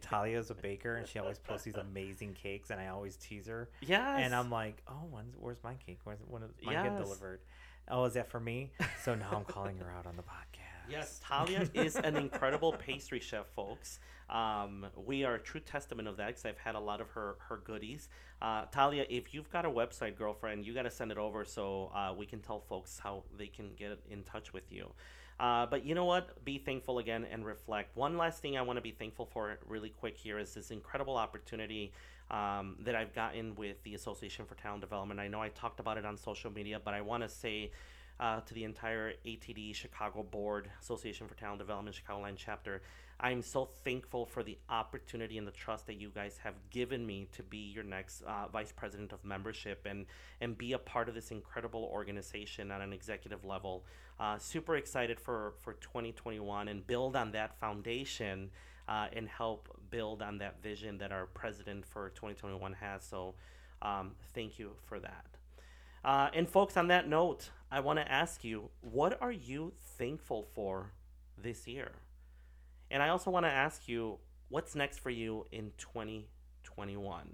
[0.00, 3.70] Talia's a baker and she always posts these amazing cakes and I always tease her
[3.80, 4.20] yes.
[4.20, 6.00] and I'm like, oh, when's, where's my cake?
[6.02, 7.40] Where's when is mine get delivered?
[7.88, 8.72] Oh, is that for me?
[9.04, 10.90] So now I'm calling her out on the podcast.
[10.90, 14.00] Yes, Talia is an incredible pastry chef, folks.
[14.28, 17.36] Um, we are a true testament of that because I've had a lot of her
[17.48, 18.08] her goodies.
[18.42, 21.90] Uh, Talia, if you've got a website, girlfriend, you got to send it over so
[21.94, 24.92] uh, we can tell folks how they can get in touch with you.
[25.40, 26.44] Uh, but you know what?
[26.44, 27.96] Be thankful again and reflect.
[27.96, 31.16] One last thing I want to be thankful for, really quick, here is this incredible
[31.16, 31.92] opportunity
[32.30, 35.18] um, that I've gotten with the Association for Talent Development.
[35.18, 37.70] I know I talked about it on social media, but I want to say
[38.20, 42.82] uh, to the entire ATD Chicago Board, Association for Talent Development, Chicagoland chapter.
[43.22, 47.28] I'm so thankful for the opportunity and the trust that you guys have given me
[47.32, 50.06] to be your next uh, vice president of membership and
[50.40, 53.84] and be a part of this incredible organization at an executive level.
[54.18, 58.50] Uh, super excited for for 2021 and build on that foundation
[58.88, 63.04] uh, and help build on that vision that our president for 2021 has.
[63.04, 63.34] So,
[63.82, 65.26] um, thank you for that.
[66.04, 70.48] Uh, and folks, on that note, I want to ask you, what are you thankful
[70.54, 70.92] for
[71.36, 71.92] this year?
[72.90, 74.18] And I also want to ask you,
[74.48, 77.28] what's next for you in 2021?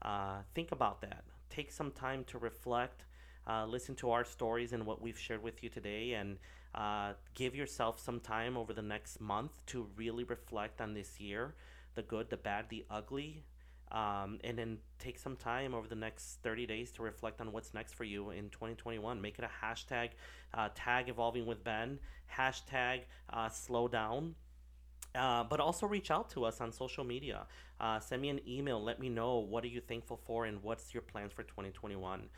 [0.00, 1.24] Uh, think about that.
[1.50, 3.04] Take some time to reflect,
[3.48, 6.38] uh, listen to our stories and what we've shared with you today, and
[6.74, 11.54] uh, give yourself some time over the next month to really reflect on this year
[11.94, 13.44] the good, the bad, the ugly.
[13.90, 17.74] Um, and then take some time over the next 30 days to reflect on what's
[17.74, 19.20] next for you in 2021.
[19.20, 20.10] Make it a hashtag,
[20.54, 21.98] uh, tag evolving with Ben,
[22.34, 23.00] hashtag
[23.30, 24.34] uh, slow down,
[25.14, 27.46] uh, but also reach out to us on social media.
[27.80, 28.82] Uh, send me an email.
[28.82, 32.28] Let me know what are you thankful for and what's your plans for 2021.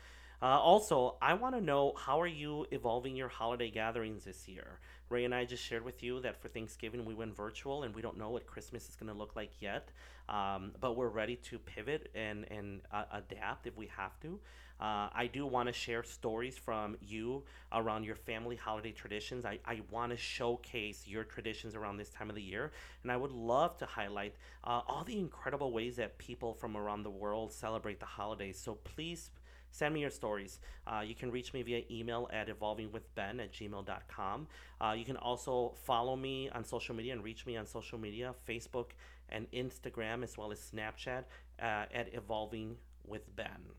[0.41, 4.79] Uh, also, I want to know how are you evolving your holiday gatherings this year?
[5.09, 8.01] Ray and I just shared with you that for Thanksgiving we went virtual and we
[8.01, 9.89] don't know what Christmas is going to look like yet,
[10.27, 14.39] um, but we're ready to pivot and and uh, adapt if we have to.
[14.79, 19.45] Uh, I do want to share stories from you around your family holiday traditions.
[19.45, 22.71] I, I want to showcase your traditions around this time of the year.
[23.03, 27.03] And I would love to highlight uh, all the incredible ways that people from around
[27.03, 28.59] the world celebrate the holidays.
[28.59, 29.31] So please
[29.71, 30.59] send me your stories.
[30.87, 34.47] Uh, you can reach me via email at evolvingwithben at gmail.com.
[34.81, 38.33] Uh, you can also follow me on social media and reach me on social media
[38.47, 38.91] Facebook
[39.29, 41.23] and Instagram, as well as Snapchat
[41.61, 43.75] uh, at Evolving with Ben.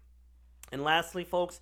[0.72, 1.60] And lastly, folks,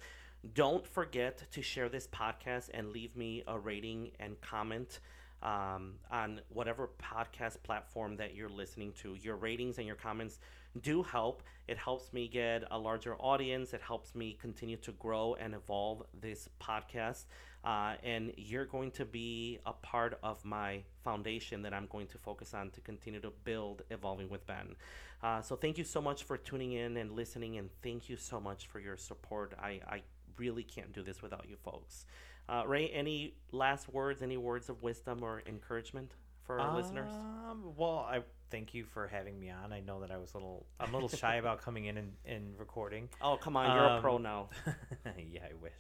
[0.53, 5.01] don't forget to share this podcast and leave me a rating and comment
[5.43, 9.15] um, on whatever podcast platform that you're listening to.
[9.15, 10.39] Your ratings and your comments
[10.81, 11.43] do help.
[11.69, 13.73] It helps me get a larger audience.
[13.73, 17.25] It helps me continue to grow and evolve this podcast.
[17.65, 22.19] Uh, and you're going to be a part of my foundation that I'm going to
[22.19, 24.77] focus on to continue to build Evolving with Ben.
[25.23, 28.39] Uh, so thank you so much for tuning in and listening, and thank you so
[28.39, 29.55] much for your support.
[29.59, 30.03] I, I
[30.37, 32.05] really can't do this without you folks.
[32.49, 36.12] Uh, Ray, any last words, any words of wisdom or encouragement
[36.45, 37.11] for our um, listeners?
[37.77, 39.73] Well, I thank you for having me on.
[39.73, 42.12] I know that I was a little, I'm a little shy about coming in and,
[42.27, 43.09] and recording.
[43.23, 44.51] Oh, come on, you're um, a pro now.
[45.19, 45.73] yeah, I wish.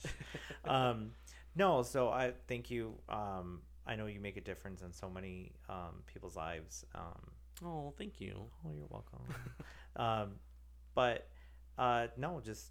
[0.64, 1.10] um,
[1.56, 2.94] no, so I thank you.
[3.08, 6.84] Um, I know you make a difference in so many um, people's lives.
[6.94, 7.30] Um,
[7.64, 8.44] oh, thank you.
[8.66, 9.20] Oh, you're welcome.
[9.96, 10.36] um,
[10.94, 11.28] but
[11.78, 12.70] uh, no, just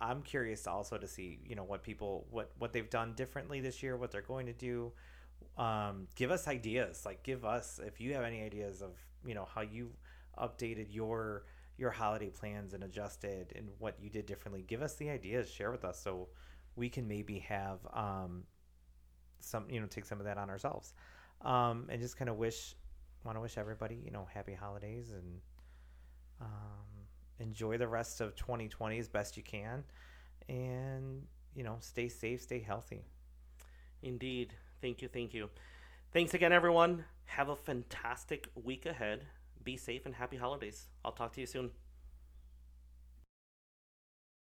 [0.00, 3.82] I'm curious also to see you know what people what what they've done differently this
[3.82, 4.92] year, what they're going to do.
[5.56, 7.04] Um, give us ideas.
[7.04, 8.92] Like give us if you have any ideas of
[9.24, 9.90] you know how you
[10.38, 11.44] updated your
[11.76, 14.64] your holiday plans and adjusted and what you did differently.
[14.66, 15.50] Give us the ideas.
[15.50, 16.28] Share with us so
[16.78, 18.44] we can maybe have um,
[19.40, 20.94] some, you know, take some of that on ourselves,
[21.42, 22.74] um, and just kind of wish,
[23.24, 25.40] want to wish everybody, you know, happy holidays and
[26.40, 26.48] um,
[27.40, 29.84] enjoy the rest of 2020 as best you can,
[30.48, 33.02] and you know, stay safe, stay healthy.
[34.02, 35.50] Indeed, thank you, thank you.
[36.12, 37.04] Thanks again, everyone.
[37.26, 39.26] Have a fantastic week ahead.
[39.62, 40.86] Be safe and happy holidays.
[41.04, 41.70] I'll talk to you soon.